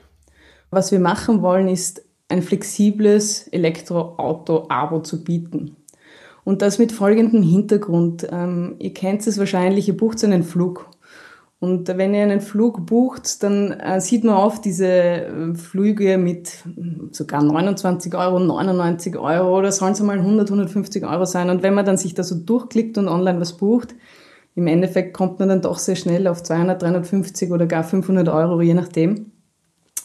Was 0.70 0.92
wir 0.92 1.00
machen 1.00 1.42
wollen, 1.42 1.68
ist 1.68 2.02
ein 2.30 2.42
flexibles 2.42 3.48
Elektroauto-Abo 3.50 5.02
zu 5.02 5.24
bieten. 5.24 5.76
Und 6.46 6.62
das 6.62 6.80
mit 6.80 6.94
folgendem 6.94 7.44
Hintergrund. 7.44 8.26
Ähm, 8.32 8.76
ihr 8.80 8.94
kennt 8.94 9.28
es 9.28 9.38
wahrscheinlich, 9.38 9.90
ihr 9.90 9.98
bucht 9.98 10.24
einen 10.24 10.44
Flug 10.44 10.90
und 11.60 11.88
wenn 11.88 12.14
ihr 12.14 12.22
einen 12.22 12.42
Flug 12.42 12.86
bucht, 12.86 13.42
dann 13.42 13.72
äh, 13.72 14.00
sieht 14.00 14.24
man 14.24 14.36
oft 14.36 14.64
diese 14.64 14.88
äh, 14.88 15.56
Flüge 15.56 16.20
mit 16.20 16.64
sogar 17.12 17.42
29 17.42 18.14
Euro, 18.14 18.40
99 18.40 19.18
Euro 19.18 19.58
oder 19.58 19.72
sollen 19.72 19.94
es 19.94 20.00
mal 20.02 20.20
100, 20.20 20.50
150 20.50 21.04
Euro 21.04 21.26
sein. 21.26 21.50
Und 21.50 21.64
wenn 21.64 21.74
man 21.74 21.86
dann 21.86 21.98
sich 21.98 22.14
da 22.14 22.22
so 22.22 22.36
durchklickt 22.36 23.00
und 23.00 23.08
online 23.08 23.40
was 23.42 23.58
bucht, 23.58 23.96
im 24.54 24.68
Endeffekt 24.68 25.16
kommt 25.16 25.40
man 25.40 25.50
dann 25.50 25.62
doch 25.62 25.80
sehr 25.80 25.96
schnell 25.96 26.28
auf 26.28 26.44
200, 26.44 26.82
350 26.82 27.52
oder 27.52 27.66
gar 27.66 27.84
500 27.84 28.30
Euro, 28.30 28.62
je 28.62 28.76
nachdem. 28.76 29.32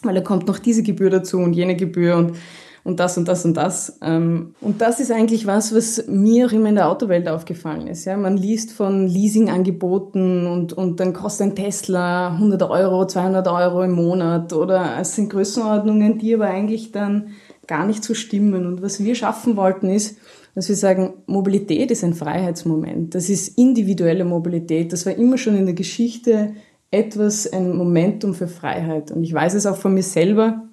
Weil 0.02 0.14
da 0.14 0.20
kommt 0.22 0.46
noch 0.46 0.58
diese 0.58 0.82
Gebühr 0.82 1.10
dazu 1.10 1.38
und 1.38 1.52
jene 1.52 1.76
Gebühr 1.76 2.16
und 2.16 2.36
und 2.84 2.98
das 2.98 3.16
und 3.16 3.28
das 3.28 3.44
und 3.44 3.56
das. 3.56 3.98
Ähm, 4.02 4.54
und 4.60 4.80
das 4.80 4.98
ist 4.98 5.12
eigentlich 5.12 5.46
was, 5.46 5.74
was 5.74 6.06
mir 6.08 6.46
auch 6.46 6.52
immer 6.52 6.68
in 6.68 6.74
der 6.74 6.90
Autowelt 6.90 7.28
aufgefallen 7.28 7.86
ist. 7.86 8.04
Ja, 8.04 8.16
man 8.16 8.36
liest 8.36 8.72
von 8.72 9.06
Leasingangeboten 9.06 10.46
und, 10.46 10.72
und 10.72 10.98
dann 10.98 11.12
kostet 11.12 11.48
ein 11.48 11.54
Tesla 11.54 12.32
100 12.32 12.62
Euro, 12.62 13.06
200 13.06 13.46
Euro 13.48 13.82
im 13.82 13.92
Monat 13.92 14.52
oder 14.52 14.96
es 15.00 15.14
sind 15.14 15.30
Größenordnungen, 15.30 16.18
die 16.18 16.34
aber 16.34 16.46
eigentlich 16.46 16.90
dann 16.90 17.28
gar 17.66 17.86
nicht 17.86 18.02
so 18.02 18.14
stimmen. 18.14 18.66
Und 18.66 18.82
was 18.82 19.02
wir 19.02 19.14
schaffen 19.14 19.56
wollten 19.56 19.88
ist, 19.88 20.18
dass 20.54 20.68
wir 20.68 20.76
sagen, 20.76 21.14
Mobilität 21.26 21.90
ist 21.90 22.04
ein 22.04 22.14
Freiheitsmoment. 22.14 23.14
Das 23.14 23.30
ist 23.30 23.56
individuelle 23.56 24.24
Mobilität. 24.24 24.92
Das 24.92 25.06
war 25.06 25.14
immer 25.14 25.38
schon 25.38 25.56
in 25.56 25.66
der 25.66 25.74
Geschichte 25.74 26.54
etwas, 26.90 27.50
ein 27.50 27.74
Momentum 27.74 28.34
für 28.34 28.48
Freiheit. 28.48 29.10
Und 29.12 29.24
ich 29.24 29.32
weiß 29.32 29.54
es 29.54 29.66
auch 29.66 29.76
von 29.76 29.94
mir 29.94 30.02
selber, 30.02 30.64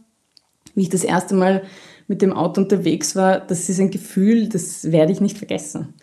wie 0.75 0.81
ich 0.81 0.89
das 0.89 1.03
erste 1.03 1.33
Mal 1.33 1.63
mit 2.09 2.21
dem 2.21 2.33
Auto 2.33 2.59
unterwegs 2.59 3.15
war, 3.15 3.39
das 3.39 3.69
ist 3.69 3.79
ein 3.79 3.91
Gefühl, 3.91 4.49
das 4.49 4.91
werde 4.91 5.13
ich 5.13 5.21
nicht 5.21 5.37
vergessen. 5.37 5.93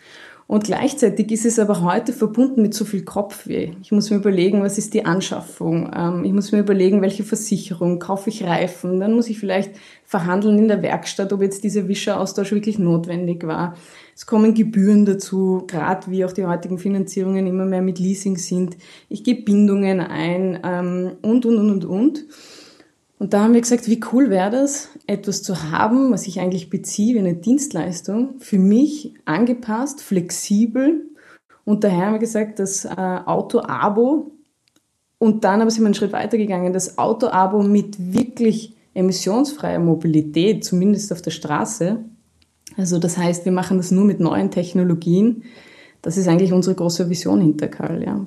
Und 0.47 0.63
gleichzeitig 0.63 1.29
ist 1.33 1.45
es 1.45 1.59
aber 1.59 1.81
heute 1.81 2.13
verbunden 2.13 2.61
mit 2.61 2.73
so 2.73 2.85
viel 2.85 3.03
Kopfweh. 3.03 3.73
Ich 3.81 3.91
muss 3.91 4.09
mir 4.09 4.15
überlegen, 4.15 4.63
was 4.63 4.77
ist 4.77 4.93
die 4.93 5.03
Anschaffung? 5.03 5.91
Ähm, 5.93 6.23
ich 6.23 6.31
muss 6.31 6.53
mir 6.53 6.59
überlegen, 6.59 7.01
welche 7.01 7.25
Versicherung, 7.25 7.99
kaufe 7.99 8.29
ich 8.29 8.45
Reifen? 8.45 9.01
Dann 9.01 9.13
muss 9.13 9.27
ich 9.27 9.39
vielleicht 9.39 9.71
verhandeln 10.05 10.57
in 10.57 10.69
der 10.69 10.81
Werkstatt, 10.81 11.33
ob 11.33 11.41
jetzt 11.41 11.65
dieser 11.65 11.89
Wischeraustausch 11.89 12.53
wirklich 12.53 12.79
notwendig 12.79 13.45
war. 13.45 13.75
Es 14.15 14.25
kommen 14.25 14.53
Gebühren 14.53 15.05
dazu, 15.05 15.65
gerade 15.67 16.09
wie 16.09 16.23
auch 16.23 16.31
die 16.31 16.45
heutigen 16.45 16.79
Finanzierungen 16.79 17.45
immer 17.45 17.65
mehr 17.65 17.81
mit 17.81 17.99
Leasing 17.99 18.37
sind. 18.37 18.77
Ich 19.09 19.25
gebe 19.25 19.41
Bindungen 19.41 19.99
ein 19.99 20.61
ähm, 20.63 21.17
und, 21.23 21.45
und, 21.45 21.57
und, 21.57 21.71
und, 21.71 21.85
und. 21.85 22.25
Und 23.19 23.33
da 23.33 23.43
haben 23.43 23.53
wir 23.53 23.61
gesagt, 23.61 23.87
wie 23.87 23.99
cool 24.11 24.29
wäre 24.29 24.51
das, 24.51 24.89
etwas 25.07 25.41
zu 25.41 25.71
haben, 25.71 26.11
was 26.11 26.27
ich 26.27 26.39
eigentlich 26.39 26.69
beziehe 26.69 27.15
wie 27.15 27.19
eine 27.19 27.35
Dienstleistung, 27.35 28.39
für 28.39 28.59
mich 28.59 29.15
angepasst, 29.25 30.01
flexibel. 30.01 31.05
Und 31.65 31.83
daher 31.83 32.05
haben 32.05 32.13
wir 32.13 32.19
gesagt, 32.19 32.59
das 32.59 32.85
äh, 32.85 32.89
Auto-Abo. 32.95 34.31
Und 35.17 35.43
dann 35.43 35.61
aber 35.61 35.71
sind 35.71 35.81
wir 35.81 35.87
einen 35.87 35.95
Schritt 35.95 36.13
weitergegangen, 36.13 36.73
das 36.73 36.99
Auto-Abo 36.99 37.63
mit 37.63 38.13
wirklich 38.13 38.75
emissionsfreier 38.93 39.79
Mobilität, 39.79 40.63
zumindest 40.63 41.11
auf 41.11 41.23
der 41.23 41.31
Straße. 41.31 42.03
Also 42.77 42.99
das 42.99 43.17
heißt, 43.17 43.45
wir 43.45 43.51
machen 43.51 43.77
das 43.77 43.89
nur 43.89 44.05
mit 44.05 44.19
neuen 44.19 44.51
Technologien. 44.51 45.43
Das 46.03 46.17
ist 46.17 46.27
eigentlich 46.27 46.53
unsere 46.53 46.75
große 46.75 47.09
Vision 47.09 47.41
hinter 47.41 47.67
Karl, 47.67 48.03
ja. 48.03 48.25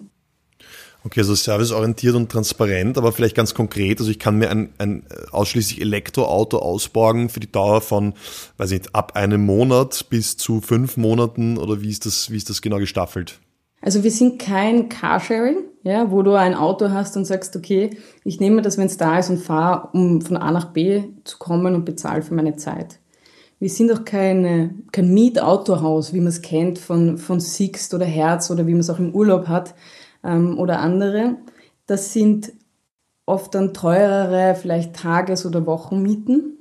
Okay, 1.03 1.21
also 1.21 1.35
serviceorientiert 1.35 2.15
und 2.15 2.31
transparent, 2.31 2.99
aber 2.99 3.13
vielleicht 3.13 3.35
ganz 3.35 3.55
konkret. 3.55 4.01
Also 4.01 4.11
ich 4.11 4.19
kann 4.19 4.37
mir 4.37 4.51
ein, 4.51 4.71
ein 4.77 5.05
ausschließlich 5.31 5.81
Elektroauto 5.81 6.59
ausborgen 6.59 7.31
für 7.31 7.41
die 7.41 7.51
Dauer 7.51 7.81
von, 7.81 8.13
weiß 8.59 8.71
nicht, 8.71 8.95
ab 8.95 9.17
einem 9.17 9.47
Monat 9.47 10.07
bis 10.11 10.37
zu 10.37 10.61
fünf 10.61 10.99
Monaten 10.99 11.57
oder 11.57 11.81
wie 11.81 11.89
ist 11.89 12.05
das, 12.05 12.31
wie 12.31 12.37
ist 12.37 12.51
das 12.51 12.61
genau 12.61 12.79
gestaffelt? 12.79 13.41
Also 13.83 14.05
wir 14.05 14.11
sind 14.11 14.39
kein 14.39 14.91
Carsharing, 14.91 15.65
ja, 15.85 16.11
wo 16.11 16.23
du 16.23 16.35
ein 16.35 16.55
Auto 16.55 16.91
hast 16.91 17.17
und 17.17 17.25
sagst, 17.25 17.57
okay, 17.57 17.97
ich 18.25 18.39
nehme 18.39 18.61
das, 18.61 18.77
wenn 18.77 18.87
es 18.87 18.99
da 18.99 19.19
ist 19.19 19.31
und 19.31 19.39
fahre, 19.39 19.89
um 19.95 20.21
von 20.21 20.37
A 20.37 20.51
nach 20.51 20.73
B 20.73 21.05
zu 21.25 21.39
kommen 21.39 21.75
und 21.75 21.87
bezahle 21.87 22.21
für 22.21 22.35
meine 22.35 22.57
Zeit. 22.57 22.99
Wir 23.59 23.71
sind 23.71 23.91
auch 23.91 24.05
keine, 24.05 24.75
kein 24.93 25.15
Mietautohaus, 25.15 26.13
wie 26.13 26.21
man 26.21 26.29
es 26.29 26.43
kennt 26.43 26.79
von, 26.79 27.17
von 27.17 27.41
Sixt 27.41 27.95
oder 27.95 28.05
Herz 28.05 28.51
oder 28.51 28.67
wie 28.67 28.73
man 28.73 28.81
es 28.81 28.91
auch 28.91 28.99
im 28.99 29.15
Urlaub 29.15 29.49
hat 29.49 29.75
ähm, 30.25 30.59
oder 30.59 30.81
andere. 30.81 31.37
Das 31.87 32.13
sind 32.13 32.53
oft 33.27 33.55
dann 33.55 33.73
teurere, 33.75 34.55
vielleicht 34.55 34.95
Tages- 34.95 35.47
oder 35.47 35.67
Wochenmieten. 35.67 36.59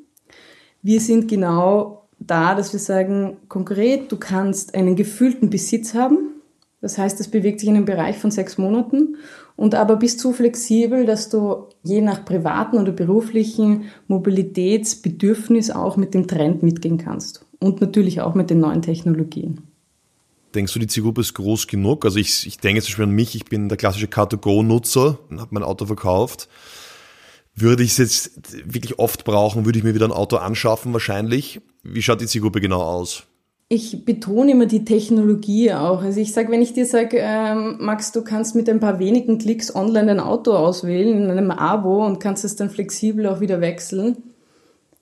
Wir 0.82 1.02
sind 1.02 1.28
genau 1.28 2.08
da, 2.20 2.56
dass 2.56 2.74
wir 2.74 2.80
sagen, 2.80 3.38
konkret, 3.48 4.12
du 4.12 4.18
kannst 4.18 4.76
einen 4.76 4.96
gefühlten 4.96 5.50
Besitz 5.50 5.94
haben. 5.94 6.36
Das 6.82 6.98
heißt, 6.98 7.20
es 7.20 7.28
bewegt 7.28 7.60
sich 7.60 7.70
in 7.70 7.76
einem 7.76 7.86
Bereich 7.86 8.18
von 8.18 8.32
sechs 8.32 8.58
Monaten 8.58 9.18
und 9.58 9.76
aber 9.76 9.98
bist 9.98 10.20
so 10.20 10.32
flexibel, 10.32 11.06
dass 11.06 11.28
du 11.28 11.66
je 11.84 12.00
nach 12.00 12.24
privaten 12.24 12.78
oder 12.78 12.94
beruflichen 12.94 13.86
Mobilitätsbedürfnis 14.08 15.72
auch 15.72 15.98
mit 15.98 16.14
dem 16.14 16.28
Trend 16.28 16.64
mitgehen 16.64 16.98
kannst 16.98 17.46
und 17.60 17.82
natürlich 17.82 18.22
auch 18.22 18.36
mit 18.36 18.50
den 18.50 18.62
neuen 18.62 18.82
Technologien. 18.82 19.69
Denkst 20.56 20.74
du, 20.74 20.80
die 20.80 20.88
Zielgruppe 20.88 21.22
ist 21.22 21.34
groß 21.34 21.68
genug? 21.68 22.06
Also 22.06 22.18
ich, 22.18 22.48
ich 22.48 22.58
denke 22.58 22.82
zum 22.82 22.90
Beispiel 22.90 23.06
an 23.06 23.12
mich, 23.12 23.36
ich 23.36 23.46
bin 23.46 23.70
der 23.70 23.78
klassische 23.78 24.08
Car2Go-Nutzer 24.08 25.20
und 25.30 25.40
habe 25.40 25.54
mein 25.54 25.64
Auto 25.64 25.86
verkauft. 25.86 26.50
Würde 27.56 27.84
ich 27.84 27.92
es 27.92 27.98
jetzt 27.98 28.74
wirklich 28.74 29.00
oft 29.00 29.26
brauchen, 29.26 29.66
würde 29.66 29.78
ich 29.78 29.84
mir 29.84 29.94
wieder 29.94 30.08
ein 30.08 30.12
Auto 30.12 30.38
anschaffen 30.38 30.94
wahrscheinlich. 30.94 31.62
Wie 31.84 32.02
schaut 32.02 32.22
die 32.22 32.26
Zielgruppe 32.26 32.62
genau 32.62 32.82
aus? 32.82 33.24
Ich 33.72 34.04
betone 34.04 34.54
immer 34.54 34.66
die 34.66 34.84
Technologie 34.84 35.72
auch. 35.74 36.02
Also 36.02 36.20
ich 36.20 36.34
sage, 36.34 36.52
wenn 36.52 36.64
ich 36.64 36.74
dir 36.74 36.88
sage, 36.88 37.18
ähm, 37.20 37.78
Max, 37.80 38.12
du 38.12 38.24
kannst 38.24 38.56
mit 38.56 38.68
ein 38.68 38.80
paar 38.80 38.98
wenigen 38.98 39.38
Klicks 39.38 39.76
online 39.76 40.10
ein 40.10 40.20
Auto 40.20 40.54
auswählen 40.54 41.26
in 41.26 41.30
einem 41.30 41.52
Abo 41.52 42.04
und 42.04 42.20
kannst 42.20 42.44
es 42.44 42.56
dann 42.56 42.72
flexibel 42.72 43.28
auch 43.28 43.42
wieder 43.42 43.62
wechseln, 43.62 44.29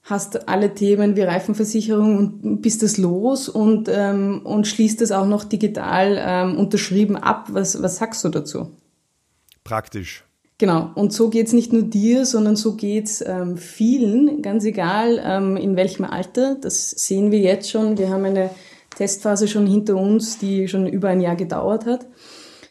hast 0.09 0.47
alle 0.47 0.73
Themen 0.73 1.17
wie 1.17 1.21
Reifenversicherung 1.21 2.17
und 2.17 2.61
bist 2.61 2.81
es 2.81 2.97
los 2.97 3.49
und, 3.49 3.89
ähm, 3.91 4.41
und 4.43 4.65
schließt 4.65 5.01
es 5.01 5.11
auch 5.11 5.27
noch 5.27 5.43
digital 5.43 6.17
ähm, 6.19 6.57
unterschrieben 6.57 7.17
ab. 7.17 7.49
Was, 7.51 7.81
was 7.81 7.97
sagst 7.97 8.23
du 8.23 8.29
dazu? 8.29 8.71
Praktisch. 9.65 10.23
Genau, 10.57 10.91
und 10.95 11.11
so 11.11 11.29
geht's 11.29 11.51
nicht 11.53 11.73
nur 11.73 11.83
dir, 11.83 12.25
sondern 12.25 12.55
so 12.55 12.75
geht's 12.75 13.21
ähm, 13.21 13.57
vielen, 13.57 14.41
ganz 14.41 14.63
egal 14.63 15.21
ähm, 15.23 15.57
in 15.57 15.75
welchem 15.75 16.05
Alter. 16.05 16.55
Das 16.55 16.89
sehen 16.89 17.31
wir 17.31 17.39
jetzt 17.39 17.69
schon. 17.69 17.97
Wir 17.97 18.09
haben 18.09 18.25
eine 18.25 18.49
Testphase 18.95 19.47
schon 19.47 19.67
hinter 19.67 19.97
uns, 19.97 20.39
die 20.39 20.69
schon 20.69 20.87
über 20.87 21.09
ein 21.09 21.21
Jahr 21.21 21.35
gedauert 21.35 21.85
hat. 21.85 22.07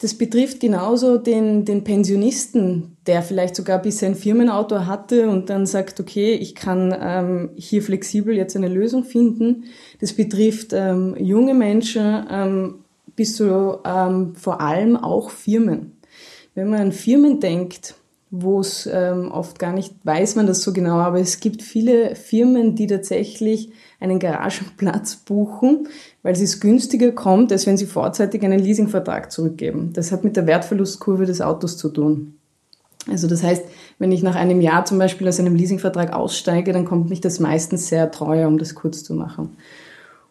Das 0.00 0.14
betrifft 0.14 0.60
genauso 0.60 1.18
den, 1.18 1.64
den 1.64 1.84
Pensionisten, 1.84 2.95
der 3.06 3.22
vielleicht 3.22 3.54
sogar 3.56 3.80
bisher 3.80 4.08
ein 4.08 4.14
Firmenauto 4.14 4.86
hatte 4.86 5.28
und 5.28 5.48
dann 5.50 5.66
sagt, 5.66 6.00
okay, 6.00 6.34
ich 6.34 6.54
kann 6.54 6.94
ähm, 6.98 7.50
hier 7.54 7.82
flexibel 7.82 8.34
jetzt 8.34 8.56
eine 8.56 8.68
Lösung 8.68 9.04
finden. 9.04 9.64
Das 10.00 10.12
betrifft 10.12 10.72
ähm, 10.72 11.16
junge 11.18 11.54
Menschen 11.54 12.26
ähm, 12.30 12.75
bis 13.14 13.36
zu 13.36 13.78
ähm, 13.84 14.34
vor 14.34 14.60
allem 14.60 14.96
auch 14.96 15.30
Firmen. 15.30 15.92
Wenn 16.54 16.68
man 16.68 16.80
an 16.80 16.92
Firmen 16.92 17.40
denkt, 17.40 17.94
wo 18.30 18.60
es 18.60 18.88
ähm, 18.92 19.30
oft 19.30 19.58
gar 19.58 19.72
nicht 19.72 19.94
weiß 20.02 20.34
man 20.34 20.46
das 20.46 20.62
so 20.62 20.72
genau, 20.72 20.96
aber 20.96 21.20
es 21.20 21.38
gibt 21.38 21.62
viele 21.62 22.16
Firmen, 22.16 22.75
die 22.75 22.88
tatsächlich 22.88 23.70
einen 24.00 24.18
Garagenplatz 24.18 25.16
buchen, 25.16 25.88
weil 26.22 26.34
es 26.34 26.60
günstiger 26.60 27.12
kommt, 27.12 27.52
als 27.52 27.66
wenn 27.66 27.76
sie 27.76 27.86
vorzeitig 27.86 28.42
einen 28.42 28.58
Leasingvertrag 28.58 29.30
zurückgeben. 29.30 29.92
Das 29.92 30.10
hat 30.10 30.25
mit 30.25 30.36
der 30.36 30.46
Wertverlustkurve 30.46 31.25
des 31.25 31.40
Autos 31.40 31.76
zu 31.76 31.88
tun. 31.88 32.34
Also 33.08 33.28
das 33.28 33.42
heißt, 33.42 33.64
wenn 33.98 34.12
ich 34.12 34.22
nach 34.22 34.34
einem 34.34 34.60
Jahr 34.60 34.84
zum 34.84 34.98
Beispiel 34.98 35.28
aus 35.28 35.38
einem 35.38 35.54
Leasingvertrag 35.54 36.12
aussteige, 36.12 36.72
dann 36.72 36.84
kommt 36.84 37.08
mich 37.08 37.20
das 37.20 37.40
meistens 37.40 37.88
sehr 37.88 38.10
teuer, 38.10 38.48
um 38.48 38.58
das 38.58 38.75
kurz 38.75 39.04
zu 39.04 39.14
machen. 39.14 39.56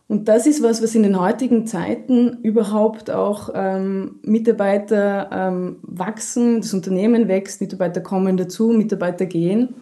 Und 0.08 0.28
das 0.28 0.46
ist 0.46 0.62
was, 0.62 0.84
was 0.84 0.94
in 0.94 1.02
den 1.02 1.20
heutigen 1.20 1.66
Zeiten 1.66 2.38
überhaupt 2.44 3.10
auch 3.10 3.50
ähm, 3.56 4.20
Mitarbeiter 4.22 5.30
ähm, 5.32 5.78
wachsen, 5.82 6.62
das 6.62 6.74
Unternehmen 6.74 7.28
wächst, 7.28 7.60
Mitarbeiter 7.60 8.02
kommen 8.02 8.38
dazu, 8.38 8.68
Mitarbeiter 8.70 9.26
gehen. 9.26 9.74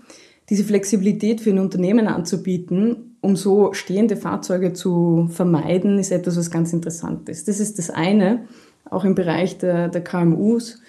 Diese 0.50 0.64
Flexibilität 0.64 1.42
für 1.42 1.50
ein 1.50 1.60
Unternehmen 1.60 2.08
anzubieten, 2.08 3.18
um 3.20 3.36
so 3.36 3.74
stehende 3.74 4.16
Fahrzeuge 4.16 4.72
zu 4.72 5.28
vermeiden, 5.30 6.00
ist 6.00 6.12
etwas, 6.12 6.38
was 6.38 6.52
ganz 6.52 6.72
interessant 6.72 7.28
ist. 7.28 7.50
Das 7.50 7.60
ist 7.60 7.78
das 7.78 7.90
eine, 7.90 8.46
auch 8.90 9.04
im 9.04 9.16
Bereich 9.16 9.58
der, 9.58 9.90
der 9.90 10.04
KMUs 10.04 10.82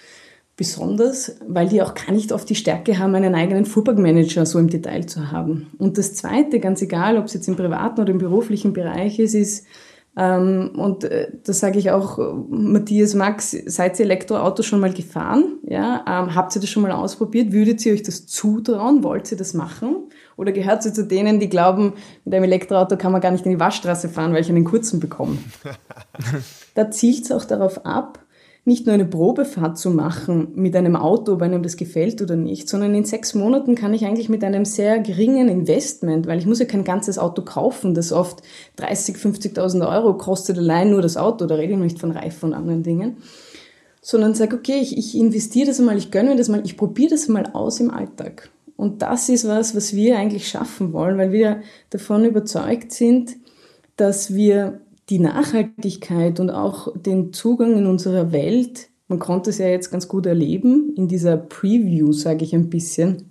besonders, 0.56 1.37
weil 1.46 1.68
die 1.68 1.82
auch 1.82 1.94
gar 1.94 2.12
nicht 2.12 2.32
oft 2.32 2.49
die 2.49 2.54
Stärke 2.54 2.99
haben, 2.99 3.14
einen 3.14 3.34
eigenen 3.34 3.64
Fuhrparkmanager 3.64 4.46
so 4.46 4.58
im 4.58 4.68
Detail 4.68 5.06
zu 5.06 5.32
haben. 5.32 5.73
Und 5.78 5.99
das 5.99 6.14
Zweite, 6.14 6.61
ganz 6.61 6.80
egal, 6.80 7.18
ob 7.18 7.26
es 7.26 7.34
jetzt 7.34 7.49
im 7.49 7.56
privaten 7.56 8.00
oder 8.00 8.12
im 8.12 8.18
beruflichen 8.18 8.73
Bereich 8.73 9.18
ist, 9.18 9.34
ist, 9.34 9.66
ähm, 10.16 10.70
und 10.76 11.04
äh, 11.04 11.32
das 11.44 11.58
sage 11.58 11.78
ich 11.78 11.90
auch, 11.90 12.18
Matthias, 12.49 13.14
Max, 13.14 13.50
seid 13.66 13.99
ihr 13.99 14.04
Elektroautos 14.04 14.64
schon 14.64 14.78
mal 14.78 14.92
gefahren? 14.92 15.58
Ja, 15.64 16.04
ähm, 16.06 16.34
habt 16.37 16.54
ihr 16.54 16.61
das 16.61 16.70
schon 16.70 16.84
mal 16.84 16.92
ausprobiert? 16.92 17.52
Würdet 17.52 17.84
ihr 17.84 17.92
euch 17.92 18.04
das 18.04 18.26
zutrauen? 18.26 19.02
Wollt 19.02 19.32
ihr 19.32 19.38
das 19.38 19.54
machen? 19.54 20.08
Oder 20.37 20.52
gehört 20.52 20.84
ihr 20.84 20.94
zu 20.94 21.04
denen, 21.04 21.40
die 21.40 21.49
glauben, 21.49 21.94
mit 22.25 22.32
einem 22.32 22.44
Elektroauto 22.44 22.96
kann 22.96 23.11
man 23.11 23.20
gar 23.20 23.32
nicht 23.32 23.44
in 23.44 23.52
die 23.52 23.61
Waschstraße 23.61 24.08
fahren, 24.08 24.32
weil 24.32 24.42
ich 24.42 24.49
einen 24.49 24.64
kurzen 24.64 25.00
bekomme? 25.00 25.38
da 26.75 26.90
zielt 26.92 27.25
es 27.25 27.32
auch 27.32 27.44
darauf 27.44 27.84
ab, 27.84 28.24
nicht 28.66 28.87
nur 28.87 28.94
eine 28.94 29.04
Probefahrt 29.04 29.78
zu 29.78 29.90
machen 29.90 30.49
mit 30.54 30.75
einem 30.75 30.97
Auto, 30.97 31.35
ob 31.35 31.42
einem 31.42 31.62
das 31.62 31.76
gefällt 31.76 32.23
oder 32.23 32.37
nicht, 32.37 32.68
sondern 32.68 32.94
in 32.94 33.04
sechs 33.04 33.35
Monaten 33.35 33.75
kann 33.75 33.92
ich 33.92 34.06
eigentlich 34.06 34.30
mit 34.30 34.42
einem 34.42 34.64
sehr 34.64 35.00
geringen 35.00 35.49
Investment, 35.49 36.26
weil 36.26 36.38
ich 36.38 36.47
muss 36.47 36.61
ja 36.61 36.64
kein 36.64 36.85
ganzes 36.85 37.18
Auto 37.18 37.42
kaufen, 37.42 37.94
das 37.94 38.11
oft 38.11 38.42
30, 38.76 39.16
50.000 39.16 39.87
Euro 39.87 40.16
kostet 40.16 40.56
allein 40.56 40.90
nur 40.90 41.02
das 41.02 41.18
Auto, 41.18 41.44
da 41.44 41.56
rede 41.56 41.75
ich 41.75 41.78
nicht 41.78 41.99
von 41.99 42.11
Reifen 42.11 42.50
und 42.50 42.54
anderen 42.54 42.83
Dingen, 42.83 43.18
sondern 44.00 44.35
sage, 44.35 44.56
okay, 44.56 44.78
ich, 44.80 44.97
ich 44.97 45.14
investiere 45.14 45.66
das 45.66 45.78
mal, 45.78 45.99
ich 45.99 46.11
gönne 46.11 46.30
mir 46.30 46.37
das 46.37 46.49
mal, 46.49 46.62
ich 46.64 46.78
probiere 46.78 47.11
das 47.11 47.28
mal 47.28 47.50
aus 47.52 47.80
im 47.80 47.90
Alltag. 47.90 48.50
Und 48.76 49.02
das 49.02 49.28
ist 49.28 49.47
was, 49.47 49.76
was 49.76 49.94
wir 49.94 50.18
eigentlich 50.18 50.49
schaffen 50.49 50.92
wollen, 50.92 51.18
weil 51.18 51.33
wir 51.33 51.61
davon 51.90 52.25
überzeugt 52.25 52.92
sind, 52.92 53.37
dass 53.97 54.35
wir 54.35 54.80
die 55.11 55.18
Nachhaltigkeit 55.18 56.40
und 56.40 56.50
auch 56.50 56.88
den 56.96 57.32
Zugang 57.32 57.76
in 57.76 57.87
unserer 57.87 58.32
Welt, 58.32 58.88
man 59.08 59.18
konnte 59.18 59.50
es 59.50 59.58
ja 59.58 59.66
jetzt 59.66 59.90
ganz 59.90 60.08
gut 60.08 60.26
erleben 60.26 60.94
in 60.96 61.08
dieser 61.08 61.37
Preview, 61.37 62.12
sage 62.12 62.44
ich 62.44 62.54
ein 62.54 62.70
bisschen, 62.70 63.28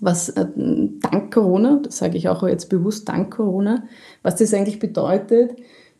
was 0.00 0.30
äh, 0.30 0.46
dank 0.56 1.32
Corona, 1.32 1.80
das 1.82 1.98
sage 1.98 2.16
ich 2.16 2.28
auch 2.28 2.46
jetzt 2.46 2.68
bewusst 2.70 3.08
dank 3.08 3.34
Corona, 3.34 3.84
was 4.22 4.36
das 4.36 4.54
eigentlich 4.54 4.78
bedeutet, 4.78 5.52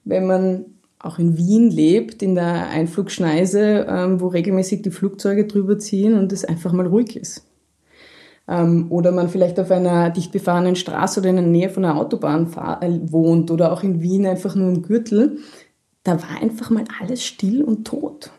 wenn 0.04 0.26
man 0.26 0.64
auch 0.98 1.18
in 1.18 1.36
Wien 1.36 1.70
lebt, 1.70 2.22
in 2.22 2.34
der 2.34 2.68
Einflugschneise, 2.68 3.86
ähm, 3.88 4.20
wo 4.20 4.28
regelmäßig 4.28 4.82
die 4.82 4.90
Flugzeuge 4.90 5.46
drüber 5.46 5.78
ziehen 5.78 6.14
und 6.14 6.32
es 6.32 6.44
einfach 6.44 6.72
mal 6.72 6.86
ruhig 6.86 7.16
ist 7.16 7.46
oder 8.90 9.12
man 9.12 9.28
vielleicht 9.28 9.58
auf 9.58 9.70
einer 9.70 10.10
dicht 10.10 10.32
befahrenen 10.32 10.76
Straße 10.76 11.20
oder 11.20 11.30
in 11.30 11.36
der 11.36 11.44
Nähe 11.46 11.70
von 11.70 11.84
einer 11.84 11.98
Autobahn 11.98 12.52
äh, 12.80 12.98
wohnt 13.10 13.50
oder 13.50 13.72
auch 13.72 13.82
in 13.82 14.02
Wien 14.02 14.26
einfach 14.26 14.54
nur 14.54 14.68
im 14.68 14.82
Gürtel, 14.82 15.38
da 16.04 16.20
war 16.20 16.40
einfach 16.40 16.70
mal 16.70 16.84
alles 17.00 17.24
still 17.24 17.62
und 17.62 17.86
tot. 17.86 18.30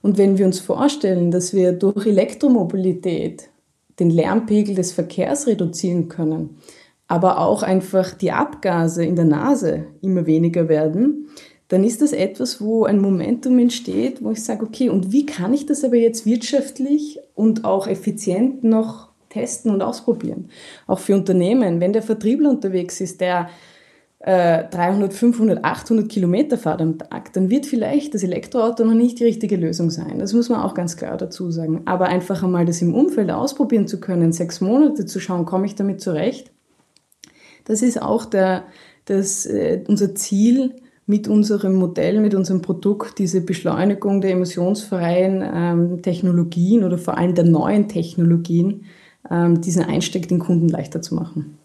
Und 0.00 0.18
wenn 0.18 0.38
wir 0.38 0.46
uns 0.46 0.58
vorstellen, 0.58 1.30
dass 1.30 1.52
wir 1.52 1.72
durch 1.72 2.06
Elektromobilität 2.06 3.50
den 4.00 4.10
Lärmpegel 4.10 4.74
des 4.74 4.92
Verkehrs 4.92 5.46
reduzieren 5.46 6.08
können, 6.08 6.56
aber 7.06 7.38
auch 7.38 7.62
einfach 7.62 8.14
die 8.14 8.32
Abgase 8.32 9.04
in 9.04 9.16
der 9.16 9.26
Nase 9.26 9.86
immer 10.00 10.26
weniger 10.26 10.68
werden, 10.68 11.28
dann 11.68 11.84
ist 11.84 12.02
das 12.02 12.12
etwas, 12.12 12.60
wo 12.60 12.84
ein 12.84 13.00
Momentum 13.00 13.58
entsteht, 13.58 14.22
wo 14.24 14.30
ich 14.30 14.42
sage, 14.42 14.64
okay, 14.64 14.88
und 14.88 15.12
wie 15.12 15.24
kann 15.24 15.54
ich 15.54 15.66
das 15.66 15.84
aber 15.84 15.96
jetzt 15.96 16.26
wirtschaftlich 16.26 17.18
und 17.34 17.64
auch 17.64 17.86
effizient 17.86 18.64
noch 18.64 19.11
testen 19.32 19.72
und 19.72 19.82
ausprobieren? 19.82 20.50
Auch 20.86 20.98
für 20.98 21.14
Unternehmen, 21.14 21.80
wenn 21.80 21.92
der 21.92 22.02
Vertriebler 22.02 22.50
unterwegs 22.50 23.00
ist, 23.00 23.20
der 23.20 23.48
300, 24.24 25.12
500, 25.12 25.64
800 25.64 26.08
Kilometer 26.08 26.56
fahrt 26.56 26.80
am 26.80 26.96
Tag, 26.96 27.32
dann 27.32 27.50
wird 27.50 27.66
vielleicht 27.66 28.14
das 28.14 28.22
Elektroauto 28.22 28.84
noch 28.84 28.94
nicht 28.94 29.18
die 29.18 29.24
richtige 29.24 29.56
Lösung 29.56 29.90
sein. 29.90 30.20
Das 30.20 30.32
muss 30.32 30.48
man 30.48 30.60
auch 30.60 30.74
ganz 30.74 30.96
klar 30.96 31.16
dazu 31.16 31.50
sagen. 31.50 31.82
Aber 31.86 32.06
einfach 32.06 32.44
einmal 32.44 32.64
das 32.64 32.82
im 32.82 32.94
Umfeld 32.94 33.32
ausprobieren 33.32 33.88
zu 33.88 33.98
können, 33.98 34.32
sechs 34.32 34.60
Monate 34.60 35.06
zu 35.06 35.18
schauen, 35.18 35.44
komme 35.44 35.66
ich 35.66 35.74
damit 35.74 36.00
zurecht, 36.00 36.52
das 37.64 37.82
ist 37.82 38.00
auch 38.00 38.24
der, 38.24 38.64
das, 39.06 39.46
äh, 39.46 39.82
unser 39.88 40.14
Ziel 40.14 40.76
mit 41.06 41.26
unserem 41.26 41.74
Modell, 41.74 42.20
mit 42.20 42.34
unserem 42.34 42.62
Produkt, 42.62 43.18
diese 43.18 43.40
Beschleunigung 43.40 44.20
der 44.20 44.32
emissionsfreien 44.32 45.42
ähm, 45.44 46.02
Technologien 46.02 46.84
oder 46.84 46.96
vor 46.96 47.18
allem 47.18 47.34
der 47.34 47.44
neuen 47.44 47.88
Technologien, 47.88 48.84
diesen 49.30 49.84
Einstieg 49.84 50.28
den 50.28 50.40
Kunden 50.40 50.68
leichter 50.68 51.00
zu 51.00 51.14
machen. 51.14 51.58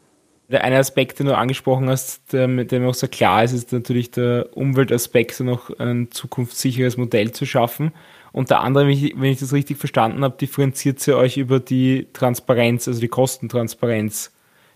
Der 0.49 0.63
eine 0.63 0.77
Aspekt, 0.77 1.19
den 1.19 1.25
du 1.25 1.35
angesprochen 1.35 1.89
hast, 1.89 2.31
der, 2.31 2.47
mit 2.47 2.71
dem 2.71 2.85
auch 2.85 2.93
so 2.93 3.07
klar 3.07 3.43
ist, 3.43 3.51
ist 3.51 3.73
natürlich 3.73 4.11
der 4.11 4.55
Umweltaspekt, 4.55 5.41
noch 5.41 5.77
ein 5.77 6.09
zukunftssicheres 6.09 6.95
Modell 6.95 7.31
zu 7.31 7.45
schaffen. 7.45 7.91
Und 8.31 8.49
der 8.49 8.61
andere, 8.61 8.85
wenn 8.85 8.93
ich, 8.93 9.13
wenn 9.17 9.31
ich 9.31 9.39
das 9.39 9.51
richtig 9.51 9.77
verstanden 9.77 10.23
habe, 10.23 10.37
differenziert 10.37 10.99
sie 10.99 11.17
euch 11.17 11.35
über 11.37 11.59
die 11.59 12.07
Transparenz, 12.13 12.87
also 12.87 13.01
die 13.01 13.09
Kostentransparenz 13.09 14.31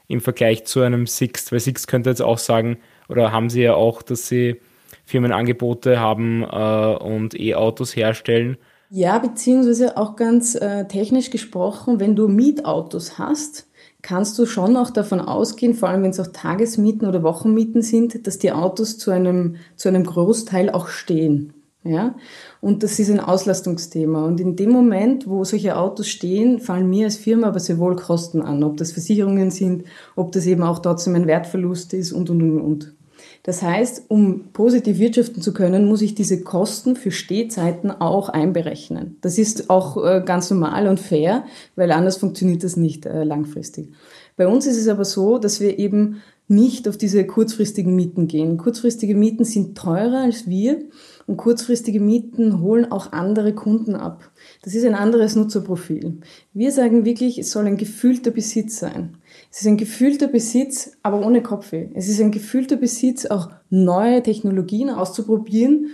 im 0.08 0.20
Vergleich 0.20 0.66
zu 0.66 0.82
einem 0.82 1.08
Sixt. 1.08 1.54
Weil 1.54 1.62
Sixt 1.62 1.88
könnte 1.88 2.10
jetzt 2.10 2.22
auch 2.22 2.38
sagen, 2.38 2.78
oder 3.08 3.32
haben 3.32 3.50
sie 3.50 3.62
ja 3.62 3.74
auch, 3.74 4.02
dass 4.02 4.28
sie 4.28 4.60
Firmenangebote 5.06 6.00
haben 6.00 6.44
äh, 6.44 6.96
und 7.04 7.40
E-Autos 7.40 7.96
herstellen. 7.96 8.58
Ja, 8.94 9.20
beziehungsweise 9.20 9.96
auch 9.96 10.18
ganz 10.18 10.54
äh, 10.56 10.86
technisch 10.86 11.30
gesprochen, 11.30 12.02
wenn 12.02 12.18
du 12.18 12.28
Mietautos 12.28 13.18
hast, 13.18 13.68
kannst 14.02 14.38
du 14.38 14.46
schon 14.46 14.76
auch 14.76 14.90
davon 14.90 15.22
ausgehen, 15.22 15.76
vor 15.76 15.88
allem 15.88 16.04
wenn 16.04 16.10
es 16.10 16.20
auch 16.20 16.28
Tagesmieten 16.28 17.08
oder 17.08 17.24
Wochenmieten 17.24 17.84
sind, 17.84 18.28
dass 18.28 18.38
die 18.38 18.52
Autos 18.52 18.98
zu 18.98 19.12
einem, 19.12 19.56
zu 19.78 19.88
einem 19.88 20.04
Großteil 20.04 20.70
auch 20.70 20.90
stehen. 20.90 21.54
Ja? 21.86 22.16
Und 22.60 22.84
das 22.84 23.00
ist 23.00 23.10
ein 23.10 23.22
Auslastungsthema. 23.22 24.26
Und 24.26 24.42
in 24.42 24.58
dem 24.58 24.72
Moment, 24.72 25.26
wo 25.26 25.46
solche 25.46 25.78
Autos 25.78 26.10
stehen, 26.10 26.60
fallen 26.60 26.90
mir 26.90 27.06
als 27.06 27.16
Firma 27.16 27.48
aber 27.48 27.62
sehr 27.62 27.78
wohl 27.78 27.96
Kosten 27.96 28.42
an. 28.42 28.62
Ob 28.62 28.76
das 28.76 28.92
Versicherungen 28.92 29.52
sind, 29.52 29.86
ob 30.18 30.34
das 30.34 30.46
eben 30.46 30.64
auch 30.64 30.80
trotzdem 30.80 31.16
ein 31.16 31.28
Wertverlust 31.28 31.94
ist 31.94 32.12
und, 32.12 32.30
und, 32.30 32.42
und, 32.42 32.60
und. 32.60 32.94
Das 33.44 33.64
heißt, 33.64 34.04
um 34.08 34.52
positiv 34.54 35.00
wirtschaften 35.00 35.42
zu 35.42 35.54
können, 35.54 35.86
muss 35.86 36.02
ich 36.02 36.14
diese 36.14 36.42
Kosten 36.42 36.96
für 36.96 37.12
Stehzeiten 37.12 37.90
auch 37.90 38.30
einberechnen. 38.30 39.18
Das 39.22 39.38
ist 39.38 39.70
auch 39.70 40.04
äh, 40.04 40.22
ganz 40.24 40.52
normal 40.52 40.88
und 40.88 41.00
fair, 41.00 41.46
weil 41.76 41.92
anders 41.92 42.18
funktioniert 42.18 42.64
das 42.64 42.78
nicht 42.78 43.06
äh, 43.06 43.24
langfristig. 43.24 43.90
Bei 44.38 44.48
uns 44.48 44.68
ist 44.68 44.78
es 44.78 44.88
aber 44.88 45.06
so, 45.06 45.40
dass 45.40 45.60
wir 45.60 45.80
eben 45.80 46.22
nicht 46.48 46.88
auf 46.88 46.98
diese 46.98 47.26
kurzfristigen 47.26 47.96
Mieten 47.96 48.28
gehen. 48.28 48.58
Kurzfristige 48.58 49.16
Mieten 49.16 49.46
sind 49.46 49.78
teurer 49.78 50.20
als 50.20 50.48
wir 50.48 50.82
und 51.26 51.38
kurzfristige 51.38 52.02
Mieten 52.02 52.62
holen 52.62 52.92
auch 52.92 53.14
andere 53.14 53.54
Kunden 53.54 53.96
ab. 53.96 54.30
Das 54.62 54.76
ist 54.76 54.86
ein 54.86 54.96
anderes 54.96 55.36
Nutzerprofil. 55.36 56.20
Wir 56.54 56.72
sagen 56.72 57.06
wirklich, 57.06 57.40
es 57.40 57.52
soll 57.52 57.68
ein 57.68 57.78
gefühlter 57.78 58.32
Besitz 58.32 58.80
sein. 58.80 59.18
Es 59.52 59.62
ist 59.62 59.68
ein 59.68 59.78
gefühlter 59.78 60.28
Besitz, 60.28 60.98
aber 61.04 61.26
ohne 61.26 61.44
Kopfweh. 61.44 61.90
Es 61.94 62.08
ist 62.08 62.22
ein 62.22 62.32
gefühlter 62.32 62.78
Besitz, 62.78 63.26
auch 63.26 63.50
neue 63.70 64.24
Technologien 64.24 64.90
auszuprobieren. 64.90 65.88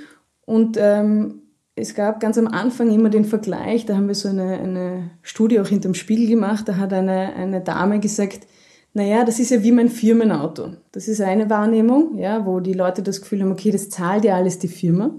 Und 0.45 0.77
ähm, 0.79 1.41
es 1.75 1.95
gab 1.95 2.19
ganz 2.19 2.37
am 2.37 2.47
Anfang 2.47 2.91
immer 2.91 3.09
den 3.09 3.25
Vergleich, 3.25 3.85
da 3.85 3.95
haben 3.95 4.07
wir 4.07 4.15
so 4.15 4.29
eine, 4.29 4.59
eine 4.59 5.09
Studie 5.23 5.59
auch 5.59 5.67
hinterm 5.67 5.95
Spiegel 5.95 6.27
gemacht, 6.27 6.69
da 6.69 6.77
hat 6.77 6.93
eine, 6.93 7.33
eine 7.33 7.61
Dame 7.61 7.99
gesagt, 7.99 8.47
naja, 8.93 9.25
das 9.25 9.39
ist 9.39 9.49
ja 9.49 9.63
wie 9.63 9.71
mein 9.71 9.89
Firmenauto. 9.89 10.73
Das 10.91 11.07
ist 11.07 11.21
eine 11.21 11.49
Wahrnehmung, 11.49 12.17
ja, 12.17 12.45
wo 12.45 12.59
die 12.59 12.73
Leute 12.73 13.01
das 13.01 13.21
Gefühl 13.21 13.41
haben, 13.41 13.51
okay, 13.51 13.71
das 13.71 13.89
zahlt 13.89 14.23
ja 14.23 14.35
alles 14.35 14.59
die 14.59 14.67
Firma. 14.67 15.15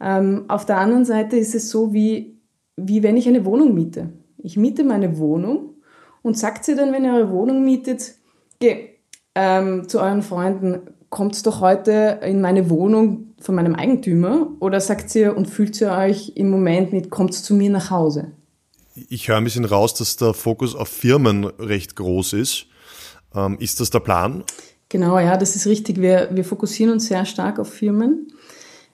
Ähm, 0.00 0.44
auf 0.48 0.66
der 0.66 0.78
anderen 0.78 1.04
Seite 1.04 1.36
ist 1.36 1.54
es 1.54 1.70
so, 1.70 1.92
wie, 1.92 2.40
wie 2.76 3.04
wenn 3.04 3.16
ich 3.16 3.28
eine 3.28 3.44
Wohnung 3.44 3.72
miete. 3.72 4.10
Ich 4.38 4.56
miete 4.56 4.82
meine 4.82 5.18
Wohnung 5.18 5.71
und 6.22 6.38
sagt 6.38 6.64
sie 6.64 6.74
dann, 6.74 6.92
wenn 6.92 7.04
ihr 7.04 7.14
eure 7.14 7.30
Wohnung 7.30 7.64
mietet, 7.64 8.14
geh 8.60 8.90
ähm, 9.34 9.88
zu 9.88 10.00
euren 10.00 10.22
Freunden, 10.22 10.80
kommt 11.08 11.44
doch 11.46 11.60
heute 11.60 12.20
in 12.22 12.40
meine 12.40 12.70
Wohnung 12.70 13.34
von 13.40 13.54
meinem 13.54 13.74
Eigentümer 13.74 14.48
oder 14.60 14.80
sagt 14.80 15.10
sie 15.10 15.26
und 15.26 15.46
fühlt 15.46 15.74
sie 15.74 15.90
euch 15.90 16.32
im 16.36 16.50
Moment 16.50 16.92
mit, 16.92 17.10
kommt 17.10 17.34
zu 17.34 17.54
mir 17.54 17.70
nach 17.70 17.90
Hause? 17.90 18.32
Ich 18.94 19.28
höre 19.28 19.36
ein 19.36 19.44
bisschen 19.44 19.64
raus, 19.64 19.94
dass 19.94 20.16
der 20.16 20.34
Fokus 20.34 20.74
auf 20.74 20.88
Firmen 20.88 21.44
recht 21.44 21.96
groß 21.96 22.34
ist. 22.34 22.66
Ähm, 23.34 23.56
ist 23.58 23.80
das 23.80 23.90
der 23.90 24.00
Plan? 24.00 24.44
Genau, 24.88 25.18
ja, 25.18 25.36
das 25.36 25.56
ist 25.56 25.66
richtig. 25.66 26.00
Wir, 26.00 26.28
wir 26.32 26.44
fokussieren 26.44 26.92
uns 26.92 27.06
sehr 27.06 27.24
stark 27.24 27.58
auf 27.58 27.72
Firmen. 27.72 28.28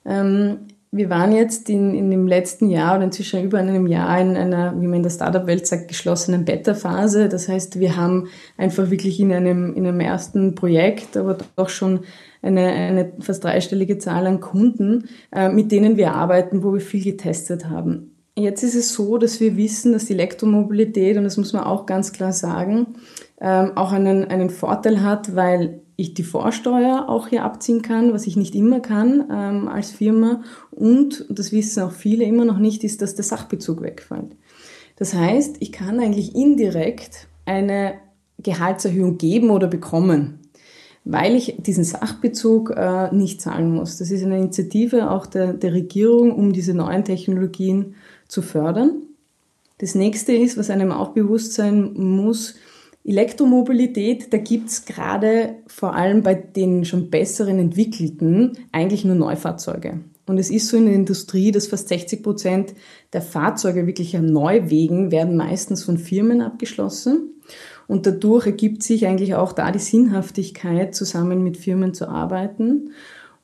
Ähm, 0.05 0.69
wir 0.91 1.11
waren 1.11 1.33
jetzt 1.33 1.69
in, 1.69 1.95
in 1.95 2.11
dem 2.11 2.27
letzten 2.27 2.71
Jahr 2.71 2.97
oder 2.97 3.05
inzwischen 3.05 3.43
über 3.45 3.59
einem 3.59 3.87
Jahr 3.87 4.21
in 4.21 4.37
einer, 4.37 4.73
wie 4.81 4.87
man 4.87 4.97
in 4.97 5.03
der 5.03 5.11
Startup-Welt 5.11 5.67
sagt, 5.67 5.89
geschlossenen 5.89 6.45
Beta-Phase. 6.45 7.29
Das 7.29 7.49
heißt, 7.49 7.79
wir 7.79 7.97
haben 7.97 8.29
einfach 8.57 8.91
wirklich 8.91 9.21
in 9.21 9.33
einem, 9.33 9.75
in 9.75 9.87
einem 9.87 10.01
ersten 10.01 10.55
Projekt, 10.55 11.17
aber 11.17 11.37
doch 11.57 11.69
schon 11.69 12.01
eine, 12.41 12.69
eine 12.69 13.13
fast 13.21 13.45
dreistellige 13.45 13.99
Zahl 13.99 14.27
an 14.27 14.41
Kunden, 14.41 15.09
äh, 15.31 15.51
mit 15.51 15.73
denen 15.73 15.99
wir 15.99 16.15
arbeiten, 16.15 16.63
wo 16.63 16.73
wir 16.73 16.81
viel 16.81 17.05
getestet 17.05 17.69
haben. 17.69 18.15
Jetzt 18.35 18.63
ist 18.63 18.77
es 18.77 18.95
so, 18.95 19.19
dass 19.19 19.41
wir 19.41 19.57
wissen, 19.57 19.93
dass 19.93 20.07
die 20.07 20.15
Elektromobilität, 20.15 21.17
und 21.17 21.25
das 21.25 21.37
muss 21.37 21.53
man 21.53 21.65
auch 21.65 21.87
ganz 21.87 22.13
klar 22.13 22.33
sagen, 22.33 22.95
ähm, 23.41 23.73
auch 23.77 23.93
einen, 23.93 24.25
einen 24.27 24.49
Vorteil 24.49 25.03
hat, 25.03 25.35
weil 25.35 25.81
ich 26.01 26.15
die 26.15 26.23
Vorsteuer 26.23 27.09
auch 27.09 27.27
hier 27.27 27.45
abziehen 27.45 27.83
kann, 27.83 28.13
was 28.13 28.29
ich 28.29 28.37
nicht 28.37 28.55
immer 28.55 28.79
kann 28.79 29.25
ähm, 29.33 29.67
als 29.67 29.91
Firma. 29.91 30.43
Und, 30.71 31.27
das 31.29 31.51
wissen 31.51 31.83
auch 31.83 31.91
viele 31.91 32.25
immer 32.25 32.45
noch 32.45 32.59
nicht, 32.59 32.85
ist, 32.85 33.03
dass 33.03 33.17
der 33.17 33.25
Sachbezug 33.25 33.83
wegfällt. 33.83 34.37
Das 34.95 35.13
heißt, 35.13 35.57
ich 35.59 35.73
kann 35.73 35.99
eigentlich 35.99 36.37
indirekt 36.37 37.27
eine 37.47 37.95
Gehaltserhöhung 38.39 39.19
geben 39.19 39.51
oder 39.51 39.67
bekommen, 39.67 40.39
weil 41.05 41.35
ich 41.35 41.57
diesen 41.59 41.83
Sachbezug 41.83 42.71
äh, 42.77 43.13
nicht 43.13 43.43
zahlen 43.43 43.75
muss. 43.75 43.99
Das 43.99 44.13
ist 44.13 44.23
eine 44.23 44.39
Initiative 44.39 45.11
auch 45.11 45.27
der, 45.27 45.53
der 45.53 45.73
Regierung, 45.73 46.33
um 46.33 46.53
diese 46.53 46.75
neuen 46.75 47.05
Technologien 47.05 47.97
zu 48.29 48.41
fördern. 48.41 49.03
Das 49.79 49.97
nächste 49.97 50.33
ist, 50.33 50.57
was 50.57 50.71
einem 50.71 50.93
auch 50.93 51.09
bewusst 51.09 51.55
sein 51.55 51.93
muss, 51.95 52.55
Elektromobilität, 53.09 54.33
da 54.35 54.37
gibt's 54.37 54.85
gerade 54.85 55.57
vor 55.67 55.95
allem 55.95 56.23
bei 56.23 56.35
den 56.35 56.85
schon 56.85 57.09
besseren 57.09 57.59
entwickelten 57.59 58.59
eigentlich 58.71 59.05
nur 59.05 59.15
Neufahrzeuge. 59.15 60.01
Und 60.27 60.37
es 60.37 60.51
ist 60.51 60.69
so 60.69 60.77
in 60.77 60.85
der 60.85 60.95
Industrie, 60.95 61.51
dass 61.51 61.69
fast 61.69 61.89
60 61.89 62.23
Prozent 62.23 62.75
der 63.15 63.23
Fahrzeuge 63.23 63.87
wirklich 63.87 64.15
an 64.15 64.27
Neuwegen 64.27 65.11
werden 65.11 65.39
meistens 65.39 65.85
von 65.85 65.97
Firmen 65.97 66.43
abgeschlossen. 66.43 67.41
Und 67.87 68.05
dadurch 68.05 68.45
ergibt 68.45 68.83
sich 68.83 69.07
eigentlich 69.07 69.35
auch 69.35 69.55
da 69.55 69.73
die 69.73 69.79
Sinnhaftigkeit, 69.79 70.95
zusammen 70.95 71.43
mit 71.43 71.57
Firmen 71.57 71.95
zu 71.95 72.09
arbeiten. 72.09 72.91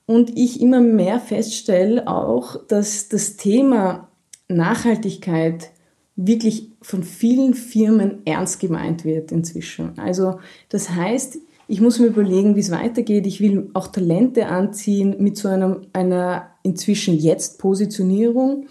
Und 0.05 0.37
ich 0.37 0.61
immer 0.61 0.83
mehr 0.83 1.20
feststelle 1.20 2.07
auch, 2.07 2.62
dass 2.66 3.09
das 3.09 3.37
Thema 3.37 4.09
Nachhaltigkeit 4.48 5.70
wirklich 6.16 6.70
von 6.81 7.03
vielen 7.03 7.55
Firmen 7.55 8.18
ernst 8.24 8.61
gemeint 8.61 9.05
wird 9.05 9.33
inzwischen. 9.33 9.98
Also 9.98 10.38
das 10.68 10.90
heißt, 10.90 11.38
ich 11.66 11.81
muss 11.81 11.98
mir 11.98 12.07
überlegen, 12.07 12.57
wie 12.57 12.61
es 12.61 12.70
weitergeht. 12.70 13.27
Ich 13.27 13.40
will 13.40 13.70
auch 13.72 13.87
Talente 13.88 14.46
anziehen 14.46 15.16
mit 15.18 15.37
so 15.37 15.48
einer, 15.48 15.81
einer 15.92 16.50
inzwischen 16.62 17.16
jetzt 17.16 17.59
Positionierung. 17.59 18.66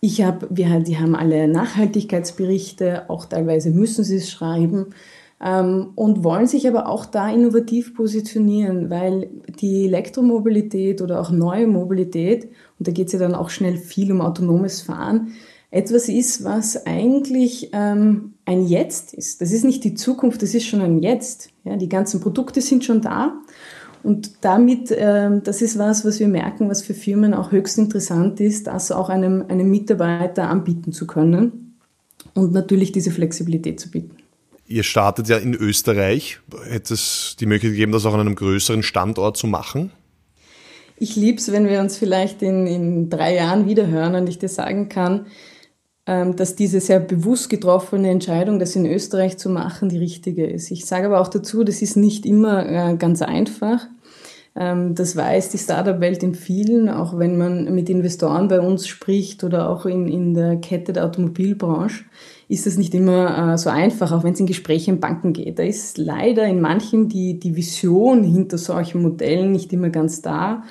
Ich 0.00 0.22
habe, 0.22 0.46
wir, 0.50 0.80
die 0.80 0.98
haben 0.98 1.16
alle 1.16 1.48
Nachhaltigkeitsberichte, 1.48 3.10
auch 3.10 3.24
teilweise 3.26 3.70
müssen 3.70 4.04
sie 4.04 4.16
es 4.16 4.30
schreiben 4.30 4.94
ähm, 5.44 5.88
und 5.96 6.22
wollen 6.22 6.46
sich 6.46 6.68
aber 6.68 6.88
auch 6.88 7.04
da 7.04 7.28
innovativ 7.28 7.94
positionieren, 7.94 8.90
weil 8.90 9.28
die 9.60 9.86
Elektromobilität 9.86 11.02
oder 11.02 11.20
auch 11.20 11.30
neue 11.30 11.66
Mobilität, 11.66 12.44
und 12.78 12.86
da 12.86 12.92
geht 12.92 13.08
es 13.08 13.14
ja 13.14 13.18
dann 13.18 13.34
auch 13.34 13.50
schnell 13.50 13.76
viel 13.76 14.12
um 14.12 14.20
autonomes 14.20 14.80
Fahren, 14.80 15.32
etwas 15.70 16.08
ist, 16.08 16.44
was 16.44 16.86
eigentlich 16.86 17.70
ähm, 17.72 18.34
ein 18.46 18.66
Jetzt 18.66 19.12
ist. 19.12 19.40
Das 19.40 19.52
ist 19.52 19.64
nicht 19.64 19.84
die 19.84 19.94
Zukunft, 19.94 20.42
das 20.42 20.54
ist 20.54 20.66
schon 20.66 20.80
ein 20.80 21.02
Jetzt. 21.02 21.50
Ja, 21.64 21.76
die 21.76 21.88
ganzen 21.88 22.20
Produkte 22.20 22.62
sind 22.62 22.84
schon 22.84 23.02
da 23.02 23.38
Und 24.02 24.44
damit, 24.44 24.90
äh, 24.90 25.28
das 25.42 25.60
ist 25.60 25.78
was, 25.78 26.04
was 26.04 26.20
wir 26.20 26.28
merken, 26.28 26.70
was 26.70 26.82
für 26.82 26.94
Firmen 26.94 27.34
auch 27.34 27.52
höchst 27.52 27.76
interessant 27.76 28.40
ist, 28.40 28.66
das 28.66 28.90
auch 28.90 29.10
einem, 29.10 29.44
einem 29.48 29.70
Mitarbeiter 29.70 30.48
anbieten 30.48 30.92
zu 30.92 31.06
können 31.06 31.76
und 32.34 32.52
natürlich 32.52 32.92
diese 32.92 33.10
Flexibilität 33.10 33.78
zu 33.78 33.90
bieten. 33.90 34.16
Ihr 34.66 34.82
startet 34.82 35.28
ja 35.28 35.36
in 35.36 35.54
Österreich. 35.54 36.40
Hätte 36.68 36.94
es 36.94 37.36
die 37.40 37.46
Möglichkeit 37.46 37.72
gegeben, 37.72 37.92
das 37.92 38.06
auch 38.06 38.14
an 38.14 38.20
einem 38.20 38.34
größeren 38.34 38.82
Standort 38.82 39.36
zu 39.36 39.46
machen? 39.46 39.90
Ich 40.96 41.14
liebe 41.14 41.38
es, 41.38 41.52
wenn 41.52 41.68
wir 41.68 41.80
uns 41.80 41.96
vielleicht 41.96 42.42
in, 42.42 42.66
in 42.66 43.10
drei 43.10 43.34
Jahren 43.34 43.66
wiederhören 43.66 44.14
und 44.14 44.28
ich 44.28 44.38
dir 44.38 44.48
sagen 44.48 44.88
kann, 44.88 45.20
ähm, 45.20 45.26
dass 46.08 46.56
diese 46.56 46.80
sehr 46.80 47.00
bewusst 47.00 47.50
getroffene 47.50 48.08
Entscheidung, 48.08 48.58
das 48.58 48.74
in 48.76 48.86
Österreich 48.86 49.36
zu 49.36 49.50
machen, 49.50 49.90
die 49.90 49.98
richtige 49.98 50.46
ist. 50.46 50.70
Ich 50.70 50.86
sage 50.86 51.06
aber 51.06 51.20
auch 51.20 51.28
dazu, 51.28 51.64
das 51.64 51.82
ist 51.82 51.96
nicht 51.96 52.24
immer 52.24 52.66
äh, 52.66 52.96
ganz 52.96 53.20
einfach. 53.20 53.86
Ähm, 54.56 54.94
das 54.94 55.16
weiß 55.16 55.50
die 55.50 55.58
Startup-Welt 55.58 56.22
in 56.22 56.34
vielen, 56.34 56.88
auch 56.88 57.18
wenn 57.18 57.36
man 57.36 57.72
mit 57.74 57.88
Investoren 57.88 58.48
bei 58.48 58.60
uns 58.60 58.88
spricht 58.88 59.44
oder 59.44 59.68
auch 59.68 59.86
in, 59.86 60.08
in 60.08 60.34
der 60.34 60.56
Kette 60.56 60.92
der 60.92 61.04
Automobilbranche, 61.04 62.04
ist 62.48 62.66
das 62.66 62.76
nicht 62.76 62.94
immer 62.94 63.52
äh, 63.52 63.58
so 63.58 63.70
einfach, 63.70 64.10
auch 64.10 64.24
wenn 64.24 64.32
es 64.32 64.40
in 64.40 64.46
Gespräche 64.46 64.90
in 64.90 65.00
Banken 65.00 65.32
geht. 65.32 65.58
Da 65.58 65.62
ist 65.62 65.98
leider 65.98 66.44
in 66.46 66.60
manchen 66.60 67.08
die, 67.08 67.38
die 67.38 67.54
Vision 67.54 68.24
hinter 68.24 68.58
solchen 68.58 69.02
Modellen 69.02 69.52
nicht 69.52 69.72
immer 69.72 69.90
ganz 69.90 70.22
da 70.22 70.64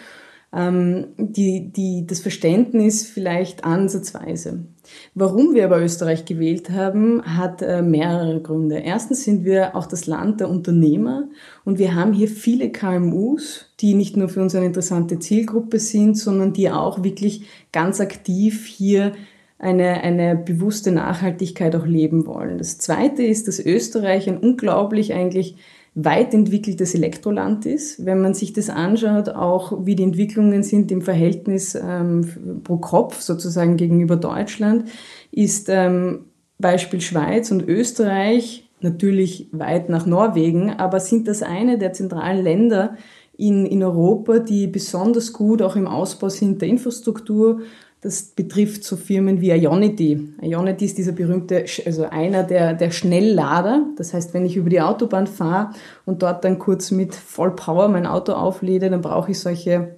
ähm, 0.54 1.08
die, 1.18 1.72
die, 1.72 2.06
das 2.08 2.22
Verständnis 2.22 3.06
vielleicht 3.06 3.64
ansatzweise. 3.64 4.66
Warum 5.14 5.54
wir 5.54 5.66
aber 5.66 5.82
Österreich 5.82 6.26
gewählt 6.26 6.70
haben, 6.70 7.22
hat 7.24 7.62
äh, 7.62 7.82
mehrere 7.82 8.42
Gründe. 8.42 8.78
Erstens 8.78 9.24
sind 9.24 9.44
wir 9.44 9.76
auch 9.76 9.86
das 9.86 10.08
Land 10.08 10.40
der 10.40 10.50
Unternehmer 10.50 11.28
und 11.66 11.78
wir 11.78 11.96
haben 11.96 12.14
hier 12.14 12.30
viele 12.30 12.72
KMUs, 12.72 13.74
die 13.82 13.94
nicht 13.94 14.16
nur 14.16 14.30
für 14.30 14.42
uns 14.42 14.56
eine 14.56 14.66
interessante 14.66 15.20
Zielgruppe 15.20 15.80
sind, 15.80 16.18
sondern 16.18 16.54
die 16.54 16.70
auch 16.70 17.04
wirklich 17.04 17.46
ganz 17.74 18.00
aktiv 18.00 18.66
hier 18.66 19.12
eine, 19.60 20.02
eine 20.02 20.36
bewusste 20.36 20.92
Nachhaltigkeit 20.92 21.76
auch 21.76 21.86
leben 21.86 22.26
wollen. 22.26 22.58
Das 22.58 22.78
Zweite 22.78 23.24
ist, 23.24 23.48
dass 23.48 23.60
Österreich 23.60 24.30
ein 24.30 24.38
unglaublich 24.38 25.14
eigentlich 25.14 25.56
weit 26.00 26.36
entwickeltes 26.36 26.94
Elektroland 26.94 27.66
ist. 27.66 28.06
Wenn 28.06 28.22
man 28.22 28.36
sich 28.36 28.54
das 28.54 28.70
anschaut, 28.70 29.30
auch 29.30 29.86
wie 29.86 29.96
die 29.96 30.04
Entwicklungen 30.04 30.62
sind 30.62 30.92
im 30.92 31.02
Verhältnis 31.02 31.74
ähm, 31.74 32.62
pro 32.64 32.78
Kopf 32.78 33.20
sozusagen 33.20 33.78
gegenüber 33.78 34.16
Deutschland, 34.16 34.90
ist 35.32 35.70
ähm, 35.70 36.26
Beispiel 36.60 37.02
Schweiz 37.02 37.50
und 37.50 37.68
Österreich 37.68 38.70
natürlich 38.80 39.50
weit 39.52 39.90
nach 39.90 40.06
Norwegen, 40.06 40.70
aber 40.70 41.00
sind 41.00 41.28
das 41.28 41.42
eine 41.42 41.80
der 41.80 41.94
zentralen 41.94 42.44
Länder 42.44 42.96
in, 43.36 43.66
in 43.66 43.84
Europa, 43.84 44.38
die 44.38 44.68
besonders 44.68 45.34
gut 45.34 45.64
auch 45.64 45.76
im 45.76 45.88
Ausbau 45.88 46.30
sind 46.30 46.62
der 46.62 46.70
Infrastruktur 46.70 47.62
das 48.08 48.24
betrifft 48.24 48.86
so 48.86 48.96
Firmen 48.96 49.42
wie 49.42 49.52
Ionity. 49.52 50.30
Ionity 50.42 50.86
ist 50.86 50.98
dieser 50.98 51.12
berühmte, 51.12 51.66
also 51.86 52.06
einer 52.06 52.44
der, 52.44 52.74
der 52.74 52.90
Schnelllader. 52.90 53.86
Das 53.98 54.14
heißt, 54.14 54.34
wenn 54.34 54.46
ich 54.46 54.56
über 54.56 54.70
die 54.70 54.80
Autobahn 54.80 55.28
fahre 55.28 55.72
und 56.06 56.24
dort 56.24 56.46
dann 56.46 56.58
kurz 56.58 56.90
mit 56.92 57.14
Vollpower 57.14 57.90
mein 57.90 58.06
Auto 58.06 58.32
aufläde, 58.32 58.90
dann 58.90 59.02
brauche 59.02 59.32
ich 59.32 59.40
solche 59.42 59.98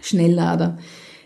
Schnelllader. 0.00 0.78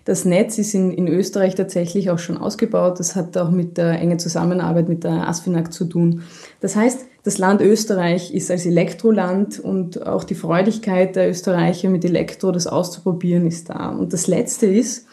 Das 0.07 0.25
Netz 0.25 0.57
ist 0.57 0.73
in, 0.73 0.93
in 0.93 1.09
Österreich 1.09 1.57
tatsächlich 1.57 2.11
auch 2.11 2.19
schon 2.19 2.39
ausgebaut. 2.39 3.01
Das 3.01 3.17
hat 3.17 3.37
auch 3.37 3.51
mit 3.51 3.77
der 3.77 4.01
engen 4.01 4.19
Zusammenarbeit 4.19 4.89
mit 4.89 5.05
der 5.05 5.29
ASFINAG 5.29 5.75
zu 5.75 5.85
tun. 5.85 6.23
Das 6.61 6.75
heißt, 6.75 7.05
das 7.23 7.37
Land 7.37 7.61
Österreich 7.61 8.33
ist 8.33 8.51
als 8.51 8.65
Elektroland 8.65 9.61
und 9.61 10.07
auch 10.07 10.25
die 10.25 10.35
Freudigkeit 10.35 11.17
der 11.17 11.29
Österreicher 11.29 11.91
mit 11.91 12.03
Elektro, 12.03 12.51
das 12.51 12.67
auszuprobieren, 12.67 13.47
ist 13.47 13.69
da. 13.69 13.91
Und 13.91 14.15
das 14.15 14.27
Letzte 14.27 14.65
ist, 14.65 15.07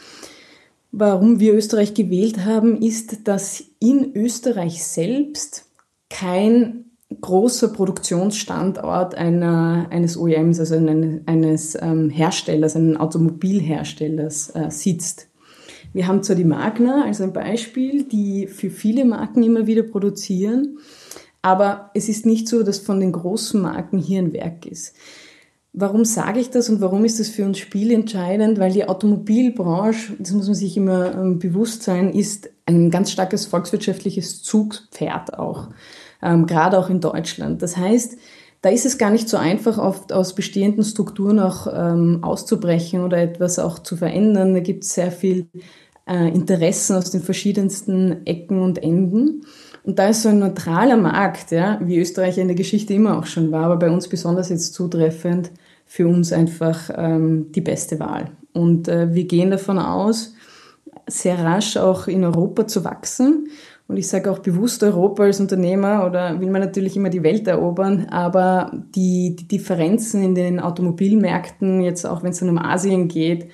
Warum 0.92 1.40
wir 1.40 1.54
Österreich 1.54 1.94
gewählt 1.94 2.46
haben, 2.46 2.82
ist, 2.82 3.28
dass 3.28 3.64
in 3.80 4.14
Österreich 4.14 4.84
selbst 4.84 5.66
kein 6.10 6.86
großer 7.20 7.70
Produktionsstandort 7.70 9.16
einer, 9.16 9.88
eines 9.90 10.18
OEMs, 10.18 10.60
also 10.60 10.76
eines, 10.76 11.78
ähm, 11.82 12.10
Herstellers, 12.10 12.76
eines 12.76 13.00
Automobilherstellers 13.00 14.52
äh, 14.56 14.70
sitzt. 14.70 15.28
Wir 15.94 16.08
haben 16.08 16.24
zwar 16.24 16.36
die 16.36 16.46
Magna 16.46 17.06
als 17.06 17.20
ein 17.20 17.34
Beispiel, 17.34 18.04
die 18.04 18.48
für 18.48 18.70
viele 18.70 19.04
Marken 19.04 19.44
immer 19.44 19.68
wieder 19.68 19.84
produzieren, 19.84 20.78
aber 21.42 21.92
es 21.94 22.08
ist 22.08 22.26
nicht 22.26 22.48
so, 22.48 22.64
dass 22.64 22.80
von 22.80 23.00
den 23.00 23.12
großen 23.12 23.62
Marken 23.62 23.98
hier 23.98 24.20
ein 24.20 24.32
Werk 24.34 24.66
ist. 24.66 24.96
Warum 25.74 26.04
sage 26.04 26.42
ich 26.42 26.50
das 26.50 26.68
und 26.68 26.82
warum 26.82 27.06
ist 27.06 27.22
das 27.22 27.30
für 27.30 27.46
uns 27.46 27.58
spielentscheidend? 27.58 28.60
Weil 28.60 28.74
die 28.74 28.90
Automobilbranche, 28.90 30.14
das 30.20 30.32
muss 30.32 30.48
man 30.48 30.56
sich 30.56 30.76
immer 30.76 31.16
ähm, 31.16 31.40
bewusst 31.40 31.84
sein, 31.84 32.12
ist 32.12 32.50
ein 32.66 32.92
ganz 32.92 33.12
starkes 33.12 33.46
volkswirtschaftliches 33.46 34.44
Zugpferd 34.44 35.40
auch, 35.40 35.70
ähm, 36.22 36.46
gerade 36.46 36.78
auch 36.78 36.90
in 36.90 37.00
Deutschland. 37.00 37.62
Das 37.62 37.78
heißt, 37.78 38.18
da 38.62 38.70
ist 38.70 38.86
es 38.86 38.98
gar 38.98 39.12
nicht 39.12 39.30
so 39.30 39.38
einfach, 39.38 39.78
oft 39.78 40.12
aus 40.12 40.36
bestehenden 40.36 40.84
Strukturen 40.84 41.40
auch 41.40 41.68
ähm, 41.74 42.20
auszubrechen 42.22 43.04
oder 43.04 43.18
etwas 43.18 43.58
auch 43.58 43.80
zu 43.80 43.96
verändern. 43.96 44.54
Da 44.54 44.60
gibt 44.60 44.84
es 44.84 44.94
sehr 44.94 45.12
viel 45.12 45.48
äh, 46.06 46.28
Interessen 46.28 46.98
aus 46.98 47.12
den 47.12 47.22
verschiedensten 47.22 48.26
Ecken 48.26 48.62
und 48.62 48.84
Enden. 48.84 49.46
Und 49.84 49.98
da 49.98 50.10
ist 50.10 50.22
so 50.22 50.30
ein 50.30 50.40
neutraler 50.40 50.98
Markt, 50.98 51.52
ja, 51.52 51.80
wie 51.84 52.00
Österreich 52.00 52.38
in 52.38 52.48
der 52.48 52.56
Geschichte 52.56 52.94
immer 52.94 53.18
auch 53.18 53.26
schon 53.26 53.52
war, 53.52 53.66
aber 53.66 53.78
bei 53.78 53.90
uns 53.90 54.08
besonders 54.08 54.50
jetzt 54.50 54.74
zutreffend, 54.74 55.52
für 55.86 56.08
uns 56.08 56.32
einfach 56.32 56.90
ähm, 56.96 57.52
die 57.52 57.62
beste 57.62 58.00
Wahl. 58.00 58.32
Und 58.54 58.88
äh, 58.88 59.14
wir 59.14 59.26
gehen 59.26 59.52
davon 59.52 59.78
aus, 59.78 60.34
sehr 61.08 61.38
rasch 61.40 61.78
auch 61.78 62.08
in 62.08 62.24
Europa 62.24 62.68
zu 62.68 62.86
wachsen. 62.86 63.50
Und 63.88 63.98
ich 63.98 64.08
sage 64.08 64.32
auch 64.32 64.40
bewusst 64.40 64.84
Europa 64.84 65.24
als 65.24 65.42
Unternehmer 65.42 66.06
oder 66.06 66.40
will 66.40 66.50
man 66.50 66.62
natürlich 66.62 66.96
immer 66.96 67.10
die 67.10 67.24
Welt 67.24 67.46
erobern, 67.46 68.08
aber 68.10 68.72
die, 68.96 69.36
die 69.36 69.48
Differenzen 69.50 70.24
in 70.24 70.34
den 70.34 70.62
Automobilmärkten, 70.62 71.82
jetzt 71.82 72.06
auch 72.06 72.24
wenn 72.24 72.32
es 72.32 72.40
dann 72.40 72.48
um 72.48 72.58
Asien 72.58 73.10
geht, 73.10 73.50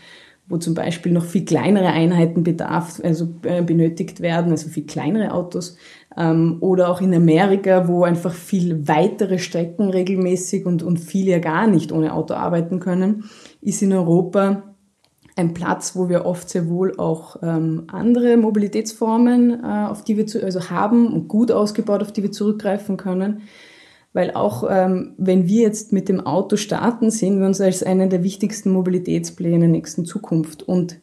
wo 0.47 0.57
zum 0.57 0.75
Beispiel 0.75 1.11
noch 1.11 1.25
viel 1.25 1.43
kleinere 1.43 1.87
Einheiten 1.87 2.43
bedarf, 2.43 3.01
also 3.03 3.29
äh, 3.43 3.63
benötigt 3.63 4.21
werden, 4.21 4.51
also 4.51 4.69
viel 4.69 4.85
kleinere 4.85 5.33
Autos, 5.33 5.75
ähm, 6.17 6.57
oder 6.59 6.89
auch 6.89 6.99
in 6.99 7.13
Amerika, 7.13 7.87
wo 7.87 8.03
einfach 8.03 8.33
viel 8.33 8.87
weitere 8.87 9.37
Strecken 9.37 9.89
regelmäßig 9.89 10.65
und, 10.65 10.83
und 10.83 10.99
viele 10.99 11.31
ja 11.31 11.39
gar 11.39 11.67
nicht 11.67 11.91
ohne 11.91 12.13
Auto 12.13 12.33
arbeiten 12.33 12.79
können, 12.79 13.25
ist 13.61 13.81
in 13.81 13.93
Europa 13.93 14.63
ein 15.35 15.53
Platz, 15.53 15.95
wo 15.95 16.09
wir 16.09 16.25
oft 16.25 16.49
sehr 16.49 16.67
wohl 16.67 16.97
auch 16.97 17.37
ähm, 17.43 17.83
andere 17.87 18.37
Mobilitätsformen, 18.37 19.63
äh, 19.63 19.87
auf 19.87 20.03
die 20.03 20.17
wir 20.17 20.25
zu, 20.25 20.43
also 20.43 20.71
haben 20.71 21.13
und 21.13 21.27
gut 21.27 21.51
ausgebaut, 21.51 22.01
auf 22.01 22.11
die 22.11 22.23
wir 22.23 22.31
zurückgreifen 22.31 22.97
können. 22.97 23.43
Weil 24.13 24.31
auch 24.31 24.65
ähm, 24.67 25.13
wenn 25.19 25.47
wir 25.47 25.61
jetzt 25.61 25.93
mit 25.93 26.09
dem 26.09 26.21
Auto 26.21 26.55
starten, 26.55 27.11
sehen 27.11 27.39
wir 27.39 27.45
uns 27.45 27.61
als 27.61 27.83
einen 27.83 28.09
der 28.09 28.23
wichtigsten 28.23 28.71
Mobilitätspläne 28.71 29.55
in 29.55 29.61
der 29.61 29.69
nächsten 29.69 30.05
Zukunft. 30.05 30.63
Und 30.63 30.99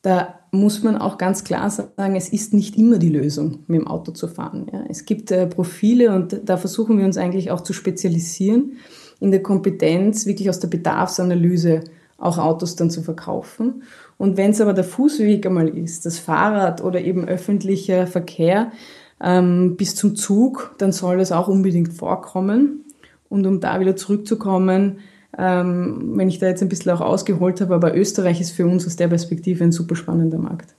da 0.00 0.37
muss 0.50 0.82
man 0.82 0.96
auch 0.96 1.18
ganz 1.18 1.44
klar 1.44 1.70
sagen, 1.70 2.16
es 2.16 2.28
ist 2.30 2.54
nicht 2.54 2.76
immer 2.76 2.98
die 2.98 3.10
Lösung, 3.10 3.60
mit 3.66 3.80
dem 3.80 3.86
Auto 3.86 4.12
zu 4.12 4.28
fahren. 4.28 4.66
Ja. 4.72 4.84
Es 4.88 5.04
gibt 5.04 5.30
äh, 5.30 5.46
Profile 5.46 6.14
und 6.14 6.40
da 6.44 6.56
versuchen 6.56 6.98
wir 6.98 7.04
uns 7.04 7.16
eigentlich 7.16 7.50
auch 7.50 7.60
zu 7.60 7.72
spezialisieren 7.72 8.76
in 9.20 9.30
der 9.30 9.42
Kompetenz, 9.42 10.26
wirklich 10.26 10.48
aus 10.48 10.60
der 10.60 10.68
Bedarfsanalyse 10.68 11.82
auch 12.18 12.38
Autos 12.38 12.76
dann 12.76 12.90
zu 12.90 13.02
verkaufen. 13.02 13.82
Und 14.16 14.36
wenn 14.36 14.50
es 14.50 14.60
aber 14.60 14.74
der 14.74 14.84
Fußweg 14.84 15.46
einmal 15.46 15.68
ist, 15.68 16.06
das 16.06 16.18
Fahrrad 16.18 16.82
oder 16.82 17.00
eben 17.00 17.26
öffentlicher 17.26 18.06
Verkehr 18.06 18.72
ähm, 19.20 19.76
bis 19.76 19.94
zum 19.94 20.16
Zug, 20.16 20.74
dann 20.78 20.92
soll 20.92 21.18
das 21.18 21.32
auch 21.32 21.48
unbedingt 21.48 21.92
vorkommen. 21.92 22.84
Und 23.28 23.46
um 23.46 23.60
da 23.60 23.78
wieder 23.78 23.94
zurückzukommen, 23.94 24.98
ähm, 25.36 26.12
wenn 26.16 26.28
ich 26.28 26.38
da 26.38 26.46
jetzt 26.46 26.62
ein 26.62 26.68
bisschen 26.68 26.92
auch 26.92 27.00
ausgeholt 27.00 27.60
habe, 27.60 27.74
aber 27.74 27.96
Österreich 27.96 28.40
ist 28.40 28.52
für 28.52 28.66
uns 28.66 28.86
aus 28.86 28.96
der 28.96 29.08
Perspektive 29.08 29.64
ein 29.64 29.72
super 29.72 29.96
spannender 29.96 30.38
Markt. 30.38 30.74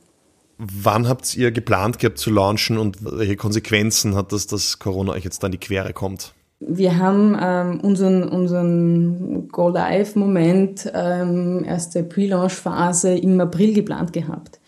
Wann 0.58 1.08
habt 1.08 1.38
ihr 1.38 1.52
geplant 1.52 2.00
gehabt 2.00 2.18
zu 2.18 2.32
launchen 2.32 2.78
und 2.78 2.98
welche 3.02 3.38
Konsequenzen 3.38 4.16
hat 4.16 4.34
das, 4.34 4.48
dass 4.48 4.80
Corona 4.80 5.14
euch 5.14 5.24
jetzt 5.24 5.42
da 5.42 5.48
in 5.48 5.52
die 5.52 5.58
Quere 5.58 5.94
kommt? 5.94 6.34
Wir 6.60 6.98
haben 6.98 7.38
ähm, 7.42 7.80
unseren, 7.80 8.24
unseren 8.28 9.48
Go-Live-Moment, 9.48 10.92
ähm, 10.94 11.64
erste 11.64 12.04
Pre-Launch-Phase 12.04 13.14
im 13.14 13.40
April 13.40 13.74
geplant 13.74 14.12
gehabt. 14.12 14.60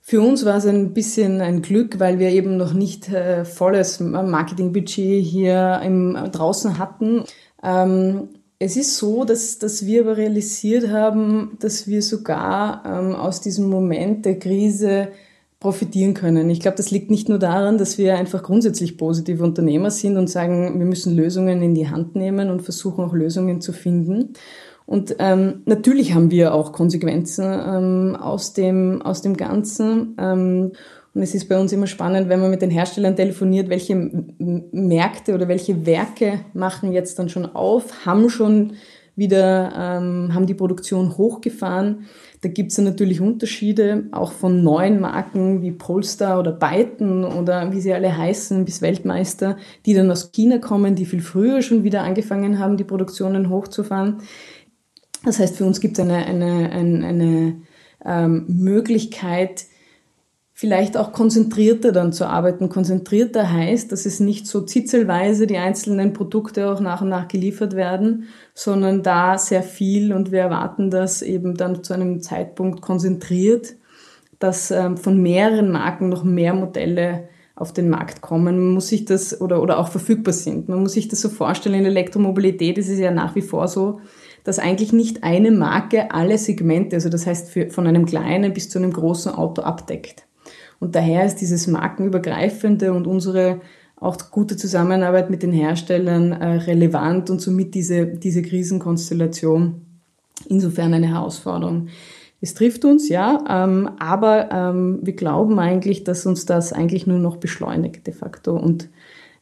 Für 0.00 0.20
uns 0.20 0.44
war 0.44 0.58
es 0.58 0.66
ein 0.66 0.92
bisschen 0.92 1.40
ein 1.40 1.62
Glück, 1.62 1.98
weil 1.98 2.20
wir 2.20 2.30
eben 2.30 2.56
noch 2.56 2.74
nicht 2.74 3.08
äh, 3.08 3.44
volles 3.44 3.98
Marketingbudget 3.98 5.24
hier 5.24 5.80
im, 5.82 6.16
draußen 6.30 6.78
hatten. 6.78 7.24
Ähm, 7.64 8.28
es 8.58 8.76
ist 8.76 8.96
so, 8.96 9.24
dass, 9.24 9.58
dass 9.58 9.84
wir 9.84 10.02
aber 10.02 10.16
realisiert 10.16 10.88
haben, 10.88 11.56
dass 11.60 11.86
wir 11.86 12.02
sogar 12.02 12.82
ähm, 12.86 13.14
aus 13.14 13.40
diesem 13.40 13.68
Moment 13.68 14.24
der 14.24 14.38
Krise 14.38 15.08
profitieren 15.60 16.14
können. 16.14 16.50
Ich 16.50 16.60
glaube, 16.60 16.76
das 16.76 16.90
liegt 16.90 17.10
nicht 17.10 17.28
nur 17.28 17.38
daran, 17.38 17.78
dass 17.78 17.96
wir 17.96 18.16
einfach 18.16 18.42
grundsätzlich 18.42 18.98
positive 18.98 19.42
Unternehmer 19.42 19.90
sind 19.90 20.18
und 20.18 20.28
sagen, 20.28 20.78
wir 20.78 20.86
müssen 20.86 21.16
Lösungen 21.16 21.62
in 21.62 21.74
die 21.74 21.88
Hand 21.88 22.14
nehmen 22.16 22.50
und 22.50 22.62
versuchen 22.62 23.04
auch 23.04 23.14
Lösungen 23.14 23.60
zu 23.60 23.72
finden. 23.72 24.34
Und 24.86 25.16
ähm, 25.18 25.62
natürlich 25.64 26.14
haben 26.14 26.30
wir 26.30 26.52
auch 26.52 26.72
Konsequenzen 26.72 27.44
ähm, 27.44 28.16
aus, 28.16 28.52
dem, 28.52 29.00
aus 29.00 29.22
dem 29.22 29.36
Ganzen. 29.36 30.14
Ähm, 30.18 30.72
und 31.14 31.22
es 31.22 31.34
ist 31.34 31.48
bei 31.48 31.58
uns 31.58 31.72
immer 31.72 31.86
spannend, 31.86 32.28
wenn 32.28 32.40
man 32.40 32.50
mit 32.50 32.60
den 32.60 32.70
Herstellern 32.70 33.14
telefoniert, 33.14 33.68
welche 33.68 33.94
Märkte 34.36 35.34
oder 35.34 35.46
welche 35.46 35.86
Werke 35.86 36.40
machen 36.54 36.92
jetzt 36.92 37.18
dann 37.20 37.28
schon 37.28 37.46
auf, 37.46 38.04
haben 38.04 38.28
schon 38.28 38.72
wieder, 39.16 39.72
ähm, 39.76 40.34
haben 40.34 40.46
die 40.46 40.54
Produktion 40.54 41.16
hochgefahren. 41.16 42.06
Da 42.40 42.48
gibt 42.48 42.72
es 42.72 42.78
natürlich 42.78 43.20
Unterschiede, 43.20 44.08
auch 44.10 44.32
von 44.32 44.64
neuen 44.64 45.00
Marken 45.00 45.62
wie 45.62 45.70
Polestar 45.70 46.40
oder 46.40 46.50
Byton 46.50 47.24
oder 47.24 47.72
wie 47.72 47.80
sie 47.80 47.94
alle 47.94 48.16
heißen, 48.16 48.64
bis 48.64 48.82
Weltmeister, 48.82 49.56
die 49.86 49.94
dann 49.94 50.10
aus 50.10 50.32
China 50.32 50.58
kommen, 50.58 50.96
die 50.96 51.06
viel 51.06 51.22
früher 51.22 51.62
schon 51.62 51.84
wieder 51.84 52.02
angefangen 52.02 52.58
haben, 52.58 52.76
die 52.76 52.82
Produktionen 52.82 53.50
hochzufahren. 53.50 54.18
Das 55.24 55.38
heißt, 55.38 55.56
für 55.56 55.64
uns 55.64 55.80
gibt 55.80 55.96
es 55.96 56.04
eine, 56.04 56.26
eine, 56.26 56.70
eine, 56.72 57.06
eine 57.06 57.56
ähm, 58.04 58.46
Möglichkeit, 58.48 59.66
vielleicht 60.56 60.96
auch 60.96 61.12
konzentrierter 61.12 61.90
dann 61.90 62.12
zu 62.12 62.26
arbeiten. 62.26 62.68
Konzentrierter 62.68 63.52
heißt, 63.52 63.90
dass 63.90 64.06
es 64.06 64.20
nicht 64.20 64.46
so 64.46 64.60
zitzelweise 64.60 65.48
die 65.48 65.58
einzelnen 65.58 66.12
Produkte 66.12 66.70
auch 66.70 66.78
nach 66.78 67.02
und 67.02 67.08
nach 67.08 67.26
geliefert 67.26 67.74
werden, 67.74 68.28
sondern 68.54 69.02
da 69.02 69.36
sehr 69.36 69.64
viel 69.64 70.12
und 70.12 70.30
wir 70.30 70.40
erwarten 70.40 70.90
das 70.90 71.22
eben 71.22 71.56
dann 71.56 71.82
zu 71.82 71.92
einem 71.92 72.22
Zeitpunkt 72.22 72.82
konzentriert, 72.82 73.74
dass 74.38 74.70
ähm, 74.70 74.96
von 74.96 75.20
mehreren 75.20 75.72
Marken 75.72 76.08
noch 76.08 76.22
mehr 76.22 76.54
Modelle 76.54 77.28
auf 77.56 77.72
den 77.72 77.90
Markt 77.90 78.20
kommen. 78.20 78.58
Man 78.58 78.74
muss 78.74 78.88
sich 78.88 79.04
das 79.04 79.40
oder, 79.40 79.60
oder 79.60 79.78
auch 79.78 79.88
verfügbar 79.88 80.32
sind. 80.32 80.68
Man 80.68 80.80
muss 80.80 80.92
sich 80.92 81.08
das 81.08 81.20
so 81.20 81.30
vorstellen, 81.30 81.80
in 81.80 81.84
Elektromobilität 81.86 82.78
ist 82.78 82.88
es 82.88 82.98
ja 83.00 83.10
nach 83.10 83.34
wie 83.34 83.42
vor 83.42 83.66
so, 83.66 84.00
dass 84.44 84.60
eigentlich 84.60 84.92
nicht 84.92 85.24
eine 85.24 85.50
Marke 85.50 86.12
alle 86.12 86.38
Segmente, 86.38 86.96
also 86.96 87.08
das 87.08 87.26
heißt 87.26 87.50
für, 87.50 87.70
von 87.70 87.88
einem 87.88 88.06
kleinen 88.06 88.52
bis 88.52 88.68
zu 88.68 88.78
einem 88.78 88.92
großen 88.92 89.32
Auto 89.32 89.62
abdeckt. 89.62 90.26
Und 90.80 90.94
daher 90.94 91.24
ist 91.24 91.36
dieses 91.36 91.66
markenübergreifende 91.66 92.92
und 92.92 93.06
unsere 93.06 93.60
auch 93.96 94.16
gute 94.30 94.56
Zusammenarbeit 94.56 95.30
mit 95.30 95.42
den 95.42 95.52
Herstellern 95.52 96.32
äh, 96.32 96.56
relevant 96.56 97.30
und 97.30 97.40
somit 97.40 97.74
diese, 97.74 98.06
diese 98.06 98.42
Krisenkonstellation 98.42 99.82
insofern 100.48 100.92
eine 100.92 101.08
Herausforderung. 101.08 101.88
Es 102.40 102.52
trifft 102.52 102.84
uns, 102.84 103.08
ja, 103.08 103.42
ähm, 103.48 103.88
aber 103.98 104.50
ähm, 104.52 104.98
wir 105.02 105.14
glauben 105.14 105.58
eigentlich, 105.58 106.04
dass 106.04 106.26
uns 106.26 106.44
das 106.44 106.72
eigentlich 106.72 107.06
nur 107.06 107.18
noch 107.18 107.36
beschleunigt 107.36 108.06
de 108.06 108.12
facto 108.12 108.54
und 108.56 108.90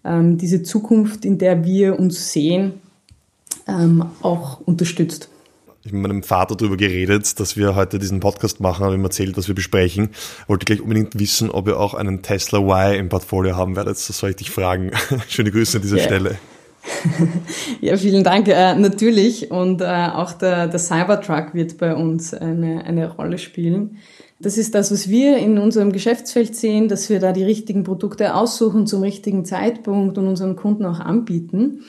ähm, 0.04 0.38
diese 0.38 0.62
Zukunft, 0.62 1.24
in 1.24 1.38
der 1.38 1.64
wir 1.64 1.98
uns 1.98 2.32
sehen, 2.32 2.74
auch 4.22 4.60
unterstützt. 4.60 5.31
Ich 5.84 5.90
habe 5.90 5.96
mit 5.96 6.12
meinem 6.12 6.22
Vater 6.22 6.54
darüber 6.54 6.76
geredet, 6.76 7.40
dass 7.40 7.56
wir 7.56 7.74
heute 7.74 7.98
diesen 7.98 8.20
Podcast 8.20 8.60
machen, 8.60 8.84
habe 8.84 8.94
ihm 8.94 9.02
erzählt, 9.02 9.36
was 9.36 9.48
wir 9.48 9.54
besprechen. 9.56 10.10
Wollte 10.46 10.64
gleich 10.64 10.80
unbedingt 10.80 11.18
wissen, 11.18 11.50
ob 11.50 11.66
ihr 11.66 11.80
auch 11.80 11.94
einen 11.94 12.22
Tesla 12.22 12.60
Y 12.60 13.00
im 13.00 13.08
Portfolio 13.08 13.56
haben 13.56 13.74
werdet. 13.74 13.96
Das 13.96 14.06
soll 14.06 14.30
ich 14.30 14.36
dich 14.36 14.50
fragen. 14.50 14.92
Schöne 15.28 15.50
Grüße 15.50 15.78
an 15.78 15.82
dieser 15.82 15.96
yeah. 15.96 16.06
Stelle. 16.06 16.38
ja, 17.80 17.96
vielen 17.96 18.22
Dank. 18.22 18.46
Äh, 18.46 18.76
natürlich. 18.76 19.50
Und 19.50 19.80
äh, 19.80 19.86
auch 19.86 20.34
der, 20.34 20.68
der 20.68 20.78
Cybertruck 20.78 21.52
wird 21.52 21.78
bei 21.78 21.96
uns 21.96 22.32
eine, 22.32 22.84
eine 22.84 23.10
Rolle 23.10 23.38
spielen. 23.38 23.98
Das 24.38 24.58
ist 24.58 24.76
das, 24.76 24.92
was 24.92 25.08
wir 25.08 25.38
in 25.38 25.58
unserem 25.58 25.90
Geschäftsfeld 25.90 26.54
sehen, 26.54 26.86
dass 26.86 27.10
wir 27.10 27.18
da 27.18 27.32
die 27.32 27.44
richtigen 27.44 27.82
Produkte 27.82 28.36
aussuchen 28.36 28.86
zum 28.86 29.02
richtigen 29.02 29.44
Zeitpunkt 29.44 30.16
und 30.16 30.28
unseren 30.28 30.54
Kunden 30.54 30.86
auch 30.86 31.00
anbieten. 31.00 31.80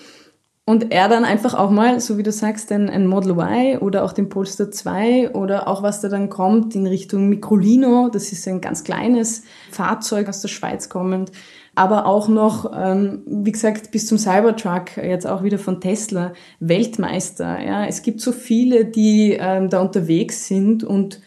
Und 0.65 0.93
er 0.93 1.09
dann 1.09 1.25
einfach 1.25 1.55
auch 1.55 1.69
mal, 1.69 1.99
so 1.99 2.17
wie 2.17 2.23
du 2.23 2.31
sagst, 2.31 2.71
ein, 2.71 2.89
ein 2.89 3.05
Model 3.05 3.31
Y 3.31 3.79
oder 3.79 4.05
auch 4.05 4.13
den 4.13 4.29
Polestar 4.29 4.71
2 4.71 5.31
oder 5.31 5.67
auch 5.67 5.83
was 5.83 5.99
da 5.99 6.07
dann 6.07 6.29
kommt 6.29 6.73
in 6.73 6.87
Richtung 6.87 7.27
Microlino, 7.27 8.09
das 8.09 8.31
ist 8.31 8.47
ein 8.47 8.61
ganz 8.61 8.85
kleines 8.85 9.43
Fahrzeug 9.71 10.29
aus 10.29 10.41
der 10.41 10.47
Schweiz 10.47 10.87
kommend, 10.87 11.33
aber 11.75 12.05
auch 12.05 12.29
noch, 12.29 12.71
ähm, 12.73 13.23
wie 13.25 13.51
gesagt, 13.51 13.91
bis 13.91 14.07
zum 14.07 14.17
Cybertruck, 14.17 14.95
jetzt 14.95 15.27
auch 15.27 15.43
wieder 15.43 15.59
von 15.59 15.81
Tesla, 15.81 16.31
Weltmeister. 16.61 17.61
Ja, 17.61 17.85
es 17.85 18.01
gibt 18.01 18.21
so 18.21 18.31
viele, 18.31 18.85
die 18.85 19.37
ähm, 19.37 19.69
da 19.69 19.81
unterwegs 19.81 20.47
sind 20.47 20.85
und 20.85 21.19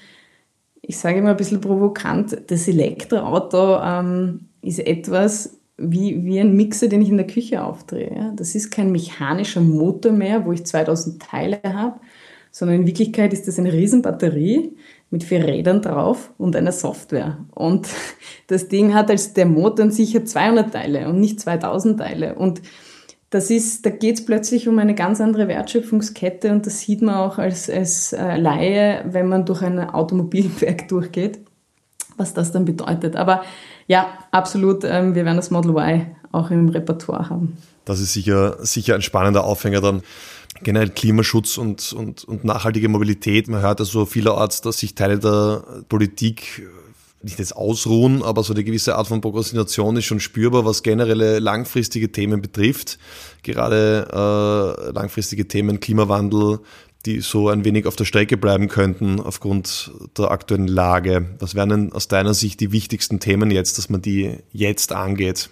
ich 0.80 0.96
sage 0.98 1.18
immer 1.18 1.30
ein 1.30 1.36
bisschen 1.36 1.60
provokant, 1.60 2.38
das 2.46 2.68
Elektroauto 2.68 3.82
ähm, 3.82 4.48
ist 4.62 4.78
etwas, 4.78 5.58
wie, 5.78 6.24
wie 6.24 6.40
ein 6.40 6.56
Mixer, 6.56 6.88
den 6.88 7.02
ich 7.02 7.10
in 7.10 7.18
der 7.18 7.26
Küche 7.26 7.62
aufdrehe. 7.62 8.32
Das 8.36 8.54
ist 8.54 8.70
kein 8.70 8.92
mechanischer 8.92 9.60
Motor 9.60 10.12
mehr, 10.12 10.44
wo 10.46 10.52
ich 10.52 10.64
2000 10.64 11.22
Teile 11.22 11.60
habe, 11.64 12.00
sondern 12.50 12.80
in 12.80 12.86
Wirklichkeit 12.86 13.32
ist 13.32 13.46
das 13.46 13.58
eine 13.58 13.72
Riesenbatterie 13.72 14.74
mit 15.10 15.24
vier 15.24 15.44
Rädern 15.44 15.82
drauf 15.82 16.32
und 16.38 16.56
einer 16.56 16.72
Software. 16.72 17.38
Und 17.54 17.88
das 18.46 18.68
Ding 18.68 18.94
hat 18.94 19.10
als 19.10 19.34
der 19.34 19.46
Motor 19.46 19.90
sicher 19.90 20.24
200 20.24 20.72
Teile 20.72 21.08
und 21.08 21.20
nicht 21.20 21.40
2000 21.40 22.00
Teile. 22.00 22.34
Und 22.34 22.62
das 23.30 23.50
ist, 23.50 23.84
da 23.84 23.90
geht 23.90 24.18
es 24.18 24.24
plötzlich 24.24 24.68
um 24.68 24.78
eine 24.78 24.94
ganz 24.94 25.20
andere 25.20 25.48
Wertschöpfungskette 25.48 26.52
und 26.52 26.64
das 26.64 26.80
sieht 26.80 27.02
man 27.02 27.16
auch 27.16 27.38
als, 27.38 27.68
als 27.68 28.12
äh, 28.12 28.36
Laie, 28.36 29.04
wenn 29.06 29.28
man 29.28 29.44
durch 29.44 29.62
ein 29.62 29.78
Automobilwerk 29.78 30.88
durchgeht, 30.88 31.40
was 32.16 32.34
das 32.34 32.52
dann 32.52 32.64
bedeutet. 32.64 33.16
Aber 33.16 33.42
ja, 33.86 34.08
absolut. 34.30 34.84
Ähm, 34.84 35.14
wir 35.14 35.24
werden 35.24 35.36
das 35.36 35.50
Model 35.50 35.70
Y 35.72 36.06
auch 36.32 36.50
im 36.50 36.68
Repertoire 36.68 37.30
haben. 37.30 37.56
Das 37.84 38.00
ist 38.00 38.12
sicher, 38.12 38.56
sicher 38.64 38.94
ein 38.94 39.02
spannender 39.02 39.44
Aufhänger 39.44 39.80
dann. 39.80 40.02
Generell 40.62 40.90
Klimaschutz 40.90 41.58
und, 41.58 41.92
und, 41.92 42.24
und 42.24 42.44
nachhaltige 42.44 42.88
Mobilität. 42.88 43.46
Man 43.48 43.60
hört 43.60 43.80
also 43.80 44.06
vielerorts, 44.06 44.62
dass 44.62 44.78
sich 44.78 44.94
Teile 44.94 45.18
der 45.18 45.62
Politik 45.88 46.66
nicht 47.22 47.38
jetzt 47.38 47.56
ausruhen, 47.56 48.22
aber 48.22 48.42
so 48.42 48.54
eine 48.54 48.64
gewisse 48.64 48.96
Art 48.96 49.08
von 49.08 49.20
Prokrastination 49.20 49.96
ist 49.96 50.04
schon 50.04 50.20
spürbar, 50.20 50.64
was 50.64 50.82
generelle 50.82 51.40
langfristige 51.40 52.12
Themen 52.12 52.40
betrifft. 52.40 52.98
Gerade 53.42 54.08
äh, 54.12 54.90
langfristige 54.92 55.48
Themen 55.48 55.80
Klimawandel, 55.80 56.60
die 57.06 57.20
so 57.20 57.48
ein 57.48 57.64
wenig 57.64 57.86
auf 57.86 57.96
der 57.96 58.04
Strecke 58.04 58.36
bleiben 58.36 58.68
könnten 58.68 59.20
aufgrund 59.20 59.92
der 60.18 60.30
aktuellen 60.30 60.68
Lage? 60.68 61.26
Was 61.38 61.54
wären 61.54 61.68
denn 61.68 61.92
aus 61.92 62.08
deiner 62.08 62.34
Sicht 62.34 62.60
die 62.60 62.72
wichtigsten 62.72 63.20
Themen 63.20 63.50
jetzt, 63.50 63.78
dass 63.78 63.88
man 63.88 64.02
die 64.02 64.38
jetzt 64.52 64.92
angeht? 64.92 65.50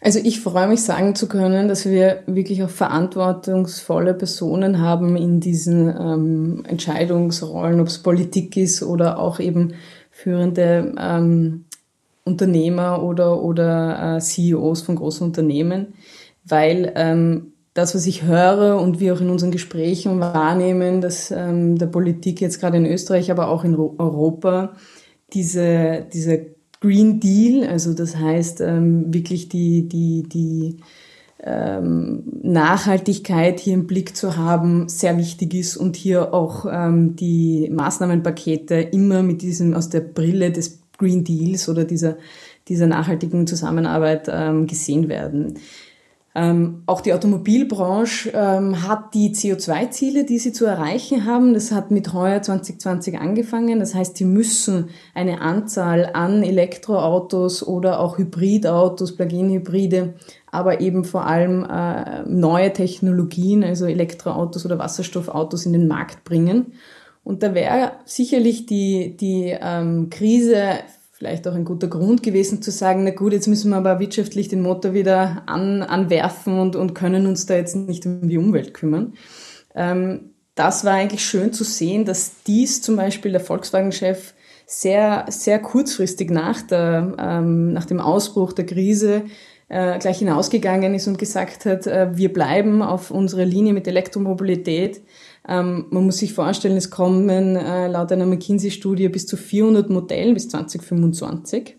Also 0.00 0.18
ich 0.22 0.40
freue 0.40 0.68
mich 0.68 0.82
sagen 0.82 1.14
zu 1.14 1.26
können, 1.26 1.68
dass 1.68 1.86
wir 1.86 2.22
wirklich 2.26 2.62
auch 2.62 2.70
verantwortungsvolle 2.70 4.14
Personen 4.14 4.80
haben 4.80 5.16
in 5.16 5.40
diesen 5.40 5.88
ähm, 5.88 6.64
Entscheidungsrollen, 6.68 7.80
ob 7.80 7.86
es 7.86 8.02
Politik 8.02 8.56
ist 8.56 8.82
oder 8.82 9.18
auch 9.18 9.40
eben 9.40 9.74
führende 10.10 10.94
ähm, 10.98 11.64
Unternehmer 12.24 13.02
oder, 13.02 13.42
oder 13.42 14.16
äh, 14.16 14.20
CEOs 14.20 14.82
von 14.82 14.96
großen 14.96 15.26
Unternehmen, 15.26 15.94
weil 16.44 16.92
ähm, 16.94 17.52
das, 17.76 17.94
was 17.94 18.06
ich 18.06 18.22
höre 18.22 18.80
und 18.80 19.00
wir 19.00 19.14
auch 19.14 19.20
in 19.20 19.28
unseren 19.28 19.50
Gesprächen 19.50 20.18
wahrnehmen, 20.18 21.02
dass 21.02 21.30
ähm, 21.30 21.76
der 21.76 21.86
Politik 21.86 22.40
jetzt 22.40 22.58
gerade 22.58 22.78
in 22.78 22.86
Österreich, 22.86 23.30
aber 23.30 23.48
auch 23.48 23.64
in 23.64 23.76
Europa 23.76 24.72
diese, 25.34 26.06
diese 26.12 26.46
Green 26.80 27.20
Deal, 27.20 27.68
also 27.68 27.92
das 27.92 28.16
heißt 28.16 28.62
ähm, 28.62 29.12
wirklich 29.12 29.50
die, 29.50 29.88
die, 29.88 30.22
die 30.22 30.78
ähm, 31.42 32.22
Nachhaltigkeit 32.42 33.60
hier 33.60 33.74
im 33.74 33.86
Blick 33.86 34.16
zu 34.16 34.38
haben, 34.38 34.88
sehr 34.88 35.18
wichtig 35.18 35.52
ist 35.52 35.76
und 35.76 35.96
hier 35.96 36.32
auch 36.32 36.64
ähm, 36.70 37.14
die 37.16 37.68
Maßnahmenpakete 37.70 38.74
immer 38.74 39.22
mit 39.22 39.42
diesem 39.42 39.74
aus 39.74 39.90
der 39.90 40.00
Brille 40.00 40.50
des 40.50 40.80
Green 40.96 41.24
Deals 41.24 41.68
oder 41.68 41.84
dieser, 41.84 42.16
dieser 42.68 42.86
nachhaltigen 42.86 43.46
Zusammenarbeit 43.46 44.30
ähm, 44.32 44.66
gesehen 44.66 45.08
werden. 45.10 45.58
Ähm, 46.38 46.82
auch 46.84 47.00
die 47.00 47.14
Automobilbranche 47.14 48.30
ähm, 48.34 48.86
hat 48.86 49.14
die 49.14 49.30
CO2-Ziele, 49.30 50.24
die 50.24 50.38
sie 50.38 50.52
zu 50.52 50.66
erreichen 50.66 51.24
haben. 51.24 51.54
Das 51.54 51.72
hat 51.72 51.90
mit 51.90 52.12
heuer 52.12 52.42
2020 52.42 53.18
angefangen. 53.18 53.80
Das 53.80 53.94
heißt, 53.94 54.18
sie 54.18 54.26
müssen 54.26 54.90
eine 55.14 55.40
Anzahl 55.40 56.10
an 56.12 56.42
Elektroautos 56.42 57.66
oder 57.66 58.00
auch 58.00 58.18
Hybridautos, 58.18 59.16
Plug-in-Hybride, 59.16 60.12
aber 60.50 60.82
eben 60.82 61.04
vor 61.04 61.26
allem 61.26 61.64
äh, 61.64 62.24
neue 62.28 62.70
Technologien, 62.70 63.64
also 63.64 63.86
Elektroautos 63.86 64.66
oder 64.66 64.78
Wasserstoffautos 64.78 65.64
in 65.64 65.72
den 65.72 65.88
Markt 65.88 66.24
bringen. 66.24 66.74
Und 67.24 67.42
da 67.42 67.54
wäre 67.54 67.92
sicherlich 68.04 68.66
die, 68.66 69.16
die 69.16 69.56
ähm, 69.58 70.10
Krise 70.10 70.80
vielleicht 71.16 71.48
auch 71.48 71.54
ein 71.54 71.64
guter 71.64 71.88
Grund 71.88 72.22
gewesen 72.22 72.60
zu 72.60 72.70
sagen, 72.70 73.04
na 73.04 73.10
gut, 73.10 73.32
jetzt 73.32 73.46
müssen 73.46 73.70
wir 73.70 73.78
aber 73.78 74.00
wirtschaftlich 74.00 74.48
den 74.48 74.60
Motor 74.60 74.92
wieder 74.92 75.44
an, 75.46 75.82
anwerfen 75.82 76.58
und, 76.58 76.76
und 76.76 76.94
können 76.94 77.26
uns 77.26 77.46
da 77.46 77.54
jetzt 77.54 77.74
nicht 77.74 78.04
um 78.04 78.28
die 78.28 78.36
Umwelt 78.36 78.74
kümmern. 78.74 79.14
Ähm, 79.74 80.34
das 80.54 80.84
war 80.84 80.92
eigentlich 80.92 81.24
schön 81.24 81.54
zu 81.54 81.64
sehen, 81.64 82.04
dass 82.04 82.42
dies 82.46 82.82
zum 82.82 82.96
Beispiel 82.96 83.32
der 83.32 83.40
Volkswagen-Chef 83.40 84.34
sehr, 84.66 85.24
sehr 85.28 85.58
kurzfristig 85.58 86.30
nach, 86.30 86.60
der, 86.60 87.14
ähm, 87.18 87.72
nach 87.72 87.86
dem 87.86 88.00
Ausbruch 88.00 88.52
der 88.52 88.66
Krise 88.66 89.24
äh, 89.68 89.98
gleich 89.98 90.18
hinausgegangen 90.18 90.94
ist 90.94 91.06
und 91.06 91.18
gesagt 91.18 91.64
hat, 91.64 91.86
äh, 91.86 92.08
wir 92.14 92.30
bleiben 92.30 92.82
auf 92.82 93.10
unserer 93.10 93.46
Linie 93.46 93.72
mit 93.72 93.88
Elektromobilität. 93.88 95.00
Ähm, 95.48 95.86
man 95.90 96.04
muss 96.04 96.18
sich 96.18 96.32
vorstellen, 96.32 96.76
es 96.76 96.90
kommen 96.90 97.56
äh, 97.56 97.86
laut 97.88 98.10
einer 98.12 98.26
McKinsey-Studie 98.26 99.08
bis 99.08 99.26
zu 99.26 99.36
400 99.36 99.90
Modellen 99.90 100.34
bis 100.34 100.48
2025. 100.48 101.76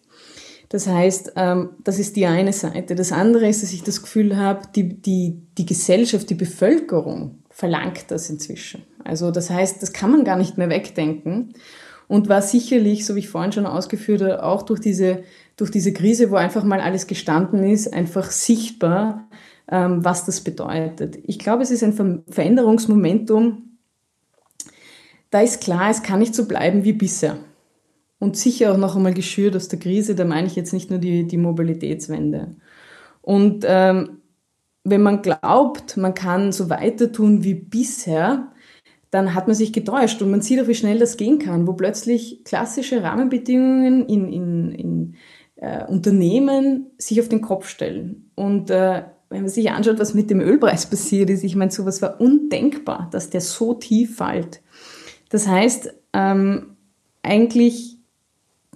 Das 0.70 0.88
heißt, 0.88 1.34
ähm, 1.36 1.70
das 1.84 2.00
ist 2.00 2.16
die 2.16 2.26
eine 2.26 2.54
Seite. 2.54 2.96
Das 2.96 3.12
andere 3.12 3.48
ist, 3.48 3.64
dass 3.64 3.74
ich 3.74 3.84
das 3.84 4.02
Gefühl 4.02 4.38
habe, 4.38 4.62
die, 4.76 5.02
die, 5.02 5.42
die 5.58 5.66
Gesellschaft, 5.66 6.30
die 6.30 6.36
Bevölkerung 6.36 7.40
verlangt 7.50 8.06
das 8.10 8.30
inzwischen. 8.30 8.84
Also 9.04 9.32
das 9.32 9.50
heißt, 9.50 9.82
das 9.82 9.94
kann 9.94 10.12
man 10.12 10.24
gar 10.26 10.38
nicht 10.38 10.58
mehr 10.58 10.70
wegdenken. 10.70 11.54
Und 12.10 12.30
war 12.30 12.42
sicherlich, 12.42 13.06
so 13.06 13.16
wie 13.16 13.20
ich 13.20 13.30
vorhin 13.30 13.52
schon 13.52 13.66
ausgeführt 13.66 14.22
habe, 14.22 14.44
auch 14.44 14.62
durch 14.62 14.80
diese, 14.80 15.24
durch 15.58 15.72
diese 15.72 15.92
Krise, 15.92 16.32
wo 16.32 16.36
einfach 16.36 16.64
mal 16.64 16.80
alles 16.80 17.08
gestanden 17.08 17.64
ist, 17.66 17.94
einfach 17.94 18.32
sichtbar, 18.32 19.28
was 19.70 20.26
das 20.26 20.42
bedeutet. 20.42 21.18
Ich 21.24 21.40
glaube, 21.40 21.64
es 21.64 21.72
ist 21.72 21.84
ein 21.84 22.24
Veränderungsmomentum. 22.30 23.78
Da 25.30 25.42
ist 25.42 25.62
klar, 25.62 25.90
es 25.90 26.04
kann 26.04 26.20
nicht 26.20 26.34
so 26.34 26.48
bleiben 26.48 26.86
wie 26.86 26.94
bisher 26.94 27.38
und 28.20 28.38
sicher 28.38 28.72
auch 28.72 28.78
noch 28.78 28.96
einmal 28.96 29.14
geschürt 29.14 29.56
aus 29.56 29.68
der 29.68 29.80
Krise. 29.80 30.16
Da 30.16 30.26
meine 30.26 30.48
ich 30.48 30.56
jetzt 30.56 30.74
nicht 30.74 30.90
nur 30.90 31.00
die, 31.00 31.28
die 31.28 31.38
Mobilitätswende. 31.38 32.56
Und 33.22 33.66
ähm, 33.68 34.22
wenn 34.84 35.02
man 35.02 35.22
glaubt, 35.22 35.98
man 35.98 36.14
kann 36.14 36.52
so 36.52 36.70
weiter 36.70 37.12
tun 37.12 37.44
wie 37.44 37.56
bisher, 37.56 38.52
dann 39.12 39.34
hat 39.34 39.48
man 39.48 39.56
sich 39.56 39.74
getäuscht 39.74 40.22
und 40.22 40.32
man 40.32 40.42
sieht 40.42 40.62
auch, 40.62 40.68
wie 40.68 40.76
schnell 40.76 41.00
das 41.00 41.18
gehen 41.18 41.40
kann, 41.40 41.68
wo 41.68 41.74
plötzlich 41.74 42.44
klassische 42.44 43.04
Rahmenbedingungen 43.04 44.06
in, 44.06 44.32
in, 44.32 44.72
in 44.72 45.16
äh, 45.56 45.86
Unternehmen 45.86 46.88
sich 46.98 47.20
auf 47.20 47.30
den 47.30 47.42
Kopf 47.42 47.68
stellen. 47.68 48.32
Und 48.36 48.70
äh, 48.70 49.04
wenn 49.30 49.42
man 49.42 49.50
sich 49.50 49.72
anschaut, 49.72 50.00
was 50.00 50.14
mit 50.14 50.30
dem 50.30 50.40
Ölpreis 50.40 50.86
passiert 50.86 51.30
ist, 51.30 51.44
ich 51.44 51.56
meine, 51.56 51.72
sowas 51.72 52.02
war 52.02 52.20
undenkbar, 52.22 53.10
dass 53.12 53.30
der 53.30 53.42
so 53.42 53.74
tief 53.74 54.18
fällt. 54.18 54.62
Das 55.30 55.48
heißt, 55.48 55.94
ähm, 56.14 56.78
eigentlich 57.24 57.98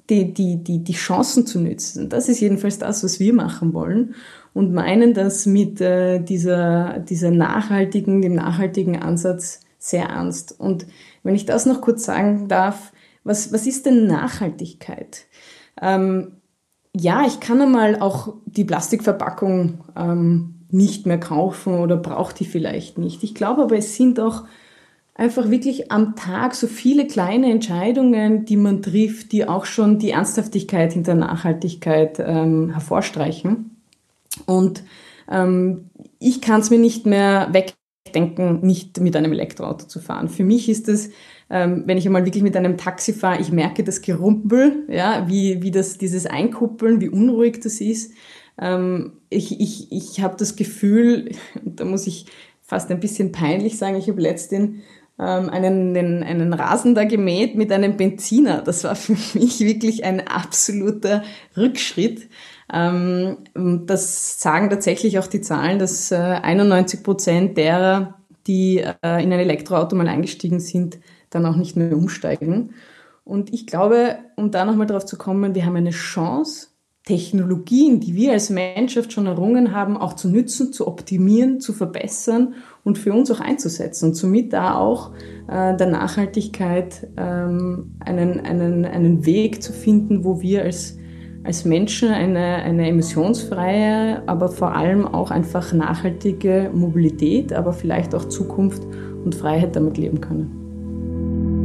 die, 0.10 0.34
die, 0.34 0.62
die, 0.62 0.84
die 0.84 0.94
Chancen 0.94 1.48
zu 1.48 1.60
nützen. 1.60 2.10
Das 2.10 2.28
ist 2.28 2.42
jedenfalls 2.42 2.80
das, 2.80 3.04
was 3.04 3.20
wir 3.20 3.34
machen 3.34 3.74
wollen 3.74 4.16
und 4.54 4.74
meinen 4.74 5.14
das 5.14 5.46
mit 5.46 5.80
äh, 5.80 6.20
dieser, 6.20 7.00
dieser 7.00 7.32
nachhaltigen, 7.32 8.22
dem 8.22 8.36
nachhaltigen 8.36 9.02
Ansatz 9.02 9.62
sehr 9.80 10.06
ernst. 10.06 10.60
Und 10.60 10.86
wenn 11.24 11.36
ich 11.36 11.46
das 11.46 11.66
noch 11.66 11.80
kurz 11.80 12.04
sagen 12.04 12.50
darf, 12.50 12.92
was, 13.24 13.54
was 13.54 13.68
ist 13.68 13.86
denn 13.86 14.08
Nachhaltigkeit? 14.08 15.28
Ähm, 15.82 16.40
ja, 16.95 17.25
ich 17.25 17.39
kann 17.39 17.62
einmal 17.62 17.99
auch 17.99 18.34
die 18.45 18.65
Plastikverpackung 18.65 19.80
ähm, 19.95 20.56
nicht 20.69 21.06
mehr 21.06 21.19
kaufen 21.19 21.80
oder 21.80 21.97
brauche 21.97 22.34
die 22.34 22.45
vielleicht 22.45 22.97
nicht. 22.97 23.23
Ich 23.23 23.36
glaube 23.36 23.63
aber, 23.63 23.77
es 23.77 23.95
sind 23.95 24.19
auch 24.19 24.43
einfach 25.13 25.49
wirklich 25.49 25.91
am 25.91 26.15
Tag 26.15 26.56
so 26.56 26.67
viele 26.67 27.08
kleine 27.08 27.51
Entscheidungen, 27.51 28.45
die 28.45 28.58
man 28.58 28.82
trifft, 28.82 29.32
die 29.32 29.47
auch 29.47 29.65
schon 29.65 29.99
die 29.99 30.12
Ernsthaftigkeit 30.12 30.93
hinter 30.93 31.15
Nachhaltigkeit 31.15 32.19
ähm, 32.19 32.71
hervorstreichen. 32.71 33.77
Und 34.45 34.84
ähm, 35.30 35.89
ich 36.19 36.41
kann 36.41 36.62
es 36.62 36.69
mir 36.69 36.80
nicht 36.80 37.06
mehr 37.06 37.49
wegdenken, 37.51 38.65
nicht 38.65 38.99
mit 38.99 39.15
einem 39.15 39.34
Elektroauto 39.34 39.86
zu 39.86 39.99
fahren. 39.99 40.30
Für 40.30 40.43
mich 40.43 40.69
ist 40.69 40.89
es, 40.89 41.10
ähm, 41.52 41.84
wenn 41.86 41.98
ich 41.98 42.06
einmal 42.06 42.26
wirklich 42.26 42.44
mit 42.44 42.56
einem 42.56 42.78
Taxi 42.78 43.12
fahre, 43.12 43.42
ich 43.42 43.52
merke 43.52 43.84
das 43.84 44.02
Gerumpel, 44.02 44.86
ja, 44.88 45.28
wie, 45.28 45.62
wie 45.62 45.72
das, 45.72 45.98
dieses 45.98 46.26
Einkuppeln, 46.26 47.02
wie 47.02 47.10
unruhig 47.10 47.60
das 47.62 47.82
ist. 47.82 48.14
Ähm, 48.58 49.14
ich 49.30 49.60
ich, 49.60 49.92
ich 49.92 50.22
habe 50.22 50.38
das 50.38 50.56
Gefühl, 50.56 51.32
da 51.66 51.84
muss 51.84 52.08
ich 52.08 52.26
fast 52.62 52.90
ein 52.90 53.02
bisschen 53.02 53.34
peinlich 53.34 53.78
sagen, 53.78 53.98
ich 53.98 54.08
habe 54.08 54.22
letztens 54.22 54.80
ähm, 55.20 55.50
einen, 55.50 55.96
einen, 55.96 56.24
einen 56.24 56.54
Rasen 56.54 56.96
da 56.96 57.04
gemäht 57.04 57.56
mit 57.56 57.70
einem 57.74 57.98
Benziner. 57.98 58.62
Das 58.62 58.86
war 58.86 58.96
für 58.96 59.18
mich 59.38 59.60
wirklich 59.60 60.06
ein 60.06 60.26
absoluter 60.26 61.24
Rückschritt. 61.58 62.30
Ähm, 62.74 63.40
das 63.54 64.42
sagen 64.42 64.70
tatsächlich 64.70 65.20
auch 65.20 65.28
die 65.28 65.42
Zahlen, 65.42 65.80
dass 65.80 66.14
91 66.14 67.00
äh, 67.00 67.04
Prozent 67.04 67.58
derer, 67.58 68.16
die 68.48 68.78
äh, 68.78 69.22
in 69.22 69.34
ein 69.34 69.40
Elektroauto 69.40 69.98
mal 69.98 70.08
eingestiegen 70.08 70.62
sind, 70.62 71.00
dann 71.32 71.46
auch 71.48 71.56
nicht 71.56 71.76
mehr 71.76 71.98
umsteigen. 71.98 72.76
Und 73.24 73.54
ich 73.54 73.65
glaube, 73.65 74.17
um 74.36 74.52
da 74.52 74.65
nochmal 74.65 74.88
drauf 74.88 75.06
zu 75.06 75.17
kommen, 75.17 75.56
wir 75.56 75.65
haben 75.65 75.76
eine 75.76 75.91
Chance, 75.91 76.67
Technologien, 77.04 78.00
die 78.00 78.15
wir 78.15 78.32
als 78.32 78.52
Menschheit 78.52 79.12
schon 79.12 79.26
errungen 79.26 79.74
haben, 79.74 79.98
auch 79.98 80.13
zu 80.13 80.30
nützen, 80.30 80.72
zu 80.72 80.88
optimieren, 80.88 81.60
zu 81.60 81.74
verbessern 81.74 82.54
und 82.84 83.00
für 83.00 83.12
uns 83.12 83.32
auch 83.32 83.39
einzusetzen 83.39 84.10
und 84.10 84.15
somit 84.15 84.54
da 84.54 84.76
auch 84.76 85.12
äh, 85.48 85.76
der 85.76 85.88
Nachhaltigkeit 85.88 87.08
ähm, 87.17 87.96
einen, 88.00 88.39
einen, 88.41 88.86
einen 88.86 89.26
Weg 89.26 89.63
zu 89.63 89.74
finden, 89.74 90.24
wo 90.24 90.41
wir 90.41 90.62
als, 90.62 91.00
als 91.44 91.65
Menschen 91.65 92.10
eine, 92.10 92.58
eine 92.58 92.88
emissionsfreie, 92.88 94.22
aber 94.28 94.50
vor 94.50 94.76
allem 94.76 95.08
auch 95.08 95.32
einfach 95.32 95.74
nachhaltige 95.74 96.70
Mobilität, 96.72 97.52
aber 97.52 97.74
vielleicht 97.74 98.13
auch 98.13 98.26
Zukunft 98.26 98.84
und 99.26 99.34
Freiheit 99.34 99.76
damit 99.76 99.98
leben 99.98 100.22
können. 100.22 100.61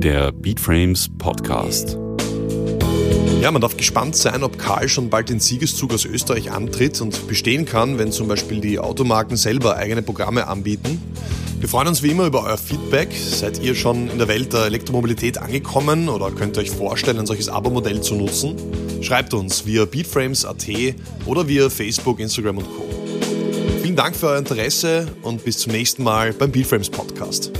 Der 0.06 0.30
Beatframes 0.30 1.08
Podcast. 1.18 1.98
Ja, 3.40 3.50
man 3.50 3.60
darf 3.60 3.76
gespannt 3.76 4.14
sein, 4.14 4.44
ob 4.44 4.56
Karl 4.56 4.88
schon 4.88 5.10
bald 5.10 5.30
den 5.30 5.40
Siegeszug 5.40 5.92
aus 5.92 6.04
Österreich 6.04 6.52
antritt 6.52 7.00
und 7.00 7.26
bestehen 7.26 7.64
kann, 7.64 7.98
wenn 7.98 8.12
zum 8.12 8.28
Beispiel 8.28 8.60
die 8.60 8.78
Automarken 8.78 9.36
selber 9.36 9.74
eigene 9.74 10.02
Programme 10.02 10.46
anbieten. 10.46 11.02
Wir 11.58 11.68
freuen 11.68 11.88
uns 11.88 12.04
wie 12.04 12.12
immer 12.12 12.24
über 12.24 12.44
euer 12.44 12.56
Feedback. 12.56 13.08
Seid 13.16 13.60
ihr 13.60 13.74
schon 13.74 14.08
in 14.08 14.18
der 14.18 14.28
Welt 14.28 14.52
der 14.52 14.66
Elektromobilität 14.66 15.38
angekommen 15.38 16.08
oder 16.08 16.30
könnt 16.30 16.56
ihr 16.56 16.60
euch 16.60 16.70
vorstellen, 16.70 17.18
ein 17.18 17.26
solches 17.26 17.48
Abo-Modell 17.48 18.00
zu 18.00 18.14
nutzen? 18.14 18.54
Schreibt 19.02 19.34
uns 19.34 19.66
via 19.66 19.86
beatframes.at 19.86 20.68
oder 21.24 21.48
via 21.48 21.68
Facebook, 21.68 22.20
Instagram 22.20 22.58
und 22.58 22.66
Co. 22.66 22.84
Vielen 23.82 23.96
Dank 23.96 24.14
für 24.14 24.28
euer 24.28 24.38
Interesse 24.38 25.08
und 25.22 25.44
bis 25.44 25.58
zum 25.58 25.72
nächsten 25.72 26.04
Mal 26.04 26.32
beim 26.32 26.52
Beatframes 26.52 26.90
Podcast. 26.90 27.50